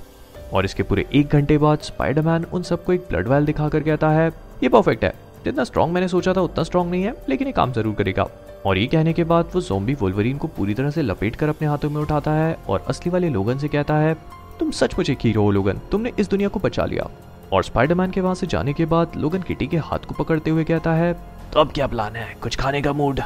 और 0.53 0.64
इसके 0.64 0.83
पूरे 0.83 1.07
एक 1.14 1.29
घंटे 1.29 1.59
बाद 1.59 1.79
स्पाइडरमैन 1.79 2.45
उन 2.45 2.62
सबको 2.62 2.93
एक 2.93 3.07
ब्लड 3.11 3.29
वायल 3.29 3.45
दिखाकर 3.45 3.81
कहता 3.81 4.11
है, 4.11 4.29
ये 4.62 4.69
परफेक्ट 4.69 5.05
है। 5.05 5.24
जितना 5.44 5.64
स्ट्रॉन्ग 5.64 5.94
मैंने 5.94 6.08
सोचा 6.08 6.32
था 6.32 6.40
उतना 6.40 6.64
स्ट्रॉन्ग 6.64 6.90
नहीं 6.90 7.02
है, 7.02 7.14
लेकिन 7.28 7.46
ये 7.46 7.52
काम 7.52 7.72
ज़रूर 7.72 7.94
करेगा। 7.94 8.26
और 8.66 8.78
ये 8.78 8.86
कहने 8.86 9.12
के 9.12 9.24
बाद 9.24 9.50
वो 9.54 9.60
जोम्बी 9.60 9.94
वोल्वरीन 9.94 10.38
को 10.38 10.48
पूरी 10.48 10.74
तरह 10.74 10.90
से 10.90 11.02
लपेट 11.02 11.36
कर 11.36 11.48
अपने 11.48 11.68
हाथों 11.68 11.90
में 11.90 12.00
उठाता 12.02 12.32
है 12.32 12.56
और 12.68 12.84
असली 12.88 13.12
वाले 13.12 13.28
लोगन 13.28 13.58
से 13.58 13.68
कहता 13.68 13.96
है, 13.96 14.16
तुम 14.58 14.70
सचमुच 14.70 15.10
एक 15.10 15.18
हीरो 15.20 15.42
हो, 15.42 15.50
लोगन। 15.50 15.80
तुमने 15.92 16.12
इस 16.18 16.30
दुनिया 16.30 16.48
को 16.48 16.60
बचा 16.60 16.84
लिया। 16.84 17.08
और 17.52 17.64
स्पाइडरमैन 17.64 18.10
के 18.10 18.20
वहाँ 18.20 18.34
से 18.34 18.46
जाने 18.46 18.72
के 18.72 18.84
बाद 18.86 19.16
लोगन 19.16 19.42
किटी 19.42 19.66
के 19.66 19.76
हाथ 19.78 20.06
को 20.08 20.14
पकड़ते 20.14 20.50
हुए 20.50 20.64
कहता 20.64 20.92
है 20.92 21.12
तो 21.52 21.60
अब 21.60 21.72
क्या 21.72 21.86
प्लान 21.86 22.16
है? 22.16 22.34
कुछ 22.42 22.56
खाने 22.56 22.80
का 22.82 22.92
मूड 22.92 23.20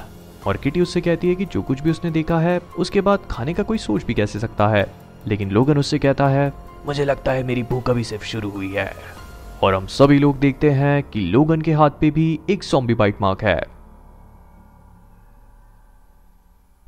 और 0.47 0.57
किटी 0.57 0.81
उससे 0.81 1.01
कहती 1.01 1.29
है 1.29 1.35
कि 1.35 1.45
जो 1.45 1.63
कुछ 1.63 1.81
भी 1.81 1.91
उसने 1.91 2.11
देखा 2.11 2.39
है, 2.39 2.59
उसके 2.79 3.01
बाद 3.01 3.21
खाने 3.31 3.55
का 3.55 3.63
कोई 3.63 3.79
सोच 3.79 4.05
भी 4.05 4.15
कैसे 4.15 4.39
सकता 4.39 4.69
है? 4.69 4.87
लेकिन 5.27 5.51
लोगन 5.51 5.79
उससे 5.79 5.99
कहता 5.99 6.29
है, 6.29 6.53
मुझे 6.87 7.05
लगता 7.05 7.33
है 7.33 7.43
मेरी 7.43 7.63
भूख 7.63 7.91
अभी 7.91 8.05
सिर्फ़ 8.05 8.25
शुरू 8.25 8.51
हुई 8.51 8.73
है। 8.73 8.93
और 9.63 9.75
हम 9.75 9.87
सभी 9.87 10.19
लोग 10.19 10.39
देखते 10.39 10.71
हैं 10.71 11.03
कि 11.03 11.21
लोगन 11.21 11.61
के 11.61 11.73
हाथ 11.73 11.91
पे 11.91 12.11
भी 12.11 12.39
एक 12.51 12.63
सॉम्बी 12.63 12.95
बाइट 12.95 13.21
मार्क 13.21 13.43
है। 13.43 13.61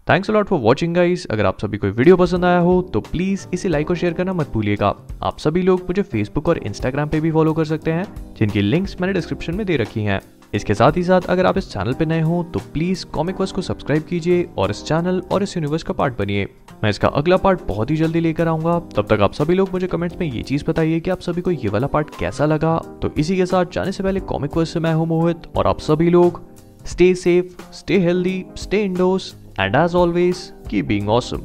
Thanks 0.06 0.30
a lot 0.30 0.46
for 0.46 0.58
watching 0.58 0.94
guys 0.94 1.26
अगर 1.26 1.46
आप 1.46 1.58
सभी 1.60 1.78
को 1.78 1.86
वीडियो 1.86 2.16
पसंद 2.16 2.44
आया 2.44 2.58
हो 2.58 2.80
तो 2.82 3.00
प्लीज़ 3.00 3.46
इसे 3.54 3.68
लाइक 3.68 3.90
और 3.90 3.96
शेयर 3.96 4.12
करना 4.12 4.32
मत 4.32 4.50
भूलिएगा। 4.52 4.94
आप 5.22 5.38
सभी 5.38 5.62
लोग 5.62 5.80
मुझे 5.80 6.02
फेसबुक 6.02 6.48
और 6.48 6.58
इंस्टाग्राम 6.58 7.08
पे 7.08 7.20
भी 7.20 7.30
फॉलो 7.30 7.52
कर 7.52 7.64
सकते 7.64 7.92
हैं, 7.92 8.04
जिनकी 8.34 8.62
लिंक्स 8.62 9.00
मैंने 9.00 9.14
डिस्क्रिप्शन 9.14 9.54
में 9.54 9.66
दे 9.66 9.76
रखी 9.76 10.04
हैं। 10.04 10.20
इसके 10.54 10.74
साथ 10.74 10.96
ही 10.96 11.02
साथ 11.02 11.26
अगर 11.28 11.46
आप 11.46 11.58
इस 11.58 11.72
चैनल 11.72 11.92
पर 11.92 12.06
नए 12.06 12.20
हो 12.20 12.42
तो 12.54 12.60
प्लीज़ 12.72 13.04
कॉमिक 13.06 13.40
वर्स 13.40 13.52
को 13.52 13.62
सब्सक्राइब 13.62 14.02
कीजिए 14.02 14.48
और 14.58 14.70
इस 14.70 14.82
चैनल 14.84 15.22
और 15.32 15.42
इस 15.42 15.56
यूनिवर्स 15.56 15.82
का 15.82 15.94
पार्ट 15.94 16.18
बनिए। 16.18 16.48
मैं 16.82 16.90
इसका 16.90 17.08
अगला 17.08 17.36
पार्ट 17.36 17.60
बहुत 17.68 17.90
ही 17.90 17.96
जल्दी 17.96 18.20
लेकर 18.20 18.48
आऊँगा। 18.48 18.78
तब 18.96 19.06
तक 19.06 19.20
आप 19.20 19.32
सभी 19.32 19.54
लोग 19.54 19.70
मुझे 19.72 19.86
कमेंट्स 19.86 20.18
में 20.20 20.26
ये 20.26 20.42
चीज़ 20.42 20.64
बताइए 20.68 21.00
कि 21.00 21.10
आप 21.10 21.20
सभी 21.20 21.40
को 21.40 21.50
ये 21.50 21.68
वाला 21.68 21.86
पार्ट 21.86 22.10
कैसा 22.18 22.46
लगा। 22.46 22.76
तो 23.02 23.12
इसी 23.18 23.36
के 23.36 23.46
साथ 23.46 23.72
जाने 23.72 23.92
से 23.92 24.02
पहले 24.02 24.20
कॉमिक 24.20 24.56
वर्स 24.56 24.72
से 24.72 24.80
मैं 24.80 24.94
हूँ 24.94 25.06
मोहित 25.06 25.46
और 25.56 25.66
आप 25.66 25.80
सभी 25.80 26.10
लोग 26.10 26.42
stay 26.86 27.14
safe 27.14 27.72
stay 27.72 27.98
healthy 27.98 28.44
stay 28.56 28.82
indoors 28.82 29.34
and 29.60 29.76
as 29.76 29.94
always 29.94 30.52
keep 30.70 30.82
being 30.82 31.08
awesome 31.08 31.42